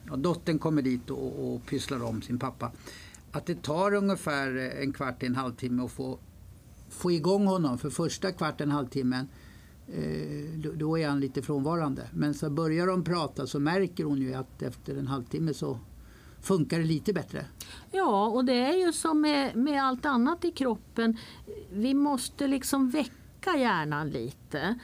ja, 0.07 0.15
dottern 0.15 0.59
kommer 0.59 0.81
dit 0.81 1.09
och, 1.09 1.53
och 1.53 1.65
pysslar 1.65 2.03
om 2.03 2.21
sin 2.21 2.39
pappa, 2.39 2.71
att 3.31 3.45
det 3.45 3.61
tar 3.63 3.93
ungefär 3.93 4.57
eh, 4.57 4.83
en 4.83 4.93
kvart, 4.93 5.19
till 5.19 5.27
en 5.27 5.35
halvtimme 5.35 5.83
att 5.83 5.91
få, 5.91 6.19
få 6.89 7.11
igång 7.11 7.47
honom. 7.47 7.77
För 7.77 7.89
första 7.89 8.31
kvarten, 8.31 8.71
halvtimmen, 8.71 9.27
då, 10.55 10.71
då 10.71 10.97
är 10.97 11.07
han 11.07 11.19
lite 11.19 11.41
frånvarande. 11.41 12.07
Men 12.13 12.33
så 12.33 12.49
börjar 12.49 12.87
de 12.87 13.03
prata 13.03 13.47
så 13.47 13.59
märker 13.59 14.03
hon 14.03 14.17
ju 14.17 14.33
att 14.33 14.61
efter 14.61 14.95
en 14.95 15.07
halvtimme 15.07 15.53
så 15.53 15.79
funkar 16.41 16.79
det 16.79 16.85
lite 16.85 17.13
bättre. 17.13 17.45
Ja, 17.91 18.27
och 18.27 18.45
det 18.45 18.53
är 18.53 18.85
ju 18.85 18.93
som 18.93 19.21
med, 19.21 19.55
med 19.55 19.83
allt 19.83 20.05
annat 20.05 20.45
i 20.45 20.51
kroppen. 20.51 21.17
Vi 21.71 21.93
måste 21.93 22.47
liksom 22.47 22.89
väcka 22.89 23.57
hjärnan 23.57 24.09
lite. 24.09 24.79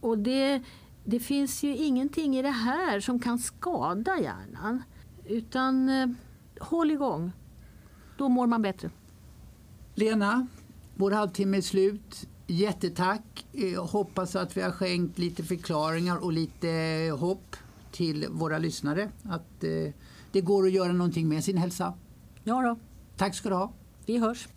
Och 0.00 0.18
det, 0.18 0.62
det 1.04 1.20
finns 1.20 1.62
ju 1.62 1.76
ingenting 1.76 2.36
i 2.36 2.42
det 2.42 2.50
här 2.50 3.00
som 3.00 3.18
kan 3.20 3.38
skada 3.38 4.20
hjärnan. 4.20 4.82
Utan 5.26 5.88
eh, 5.88 6.06
håll 6.60 6.90
igång. 6.90 7.32
Då 8.16 8.28
mår 8.28 8.46
man 8.46 8.62
bättre. 8.62 8.90
Lena, 9.94 10.46
vår 10.94 11.10
halvtimme 11.10 11.56
är 11.56 11.60
slut. 11.60 12.28
Jättetack. 12.46 13.46
Jag 13.52 13.84
hoppas 13.84 14.36
att 14.36 14.56
vi 14.56 14.62
har 14.62 14.70
skänkt 14.70 15.18
lite 15.18 15.42
förklaringar 15.42 16.24
och 16.24 16.32
lite 16.32 16.68
hopp 17.18 17.56
till 17.92 18.26
våra 18.30 18.58
lyssnare. 18.58 19.10
Att 19.22 19.64
eh, 19.64 19.92
det 20.32 20.40
går 20.40 20.66
att 20.66 20.72
göra 20.72 20.92
någonting 20.92 21.28
med 21.28 21.44
sin 21.44 21.56
hälsa. 21.56 21.94
Ja 22.44 22.62
då. 22.62 22.78
Tack 23.16 23.34
ska 23.34 23.48
du 23.48 23.54
ha. 23.54 23.72
Vi 24.06 24.18
hörs. 24.18 24.48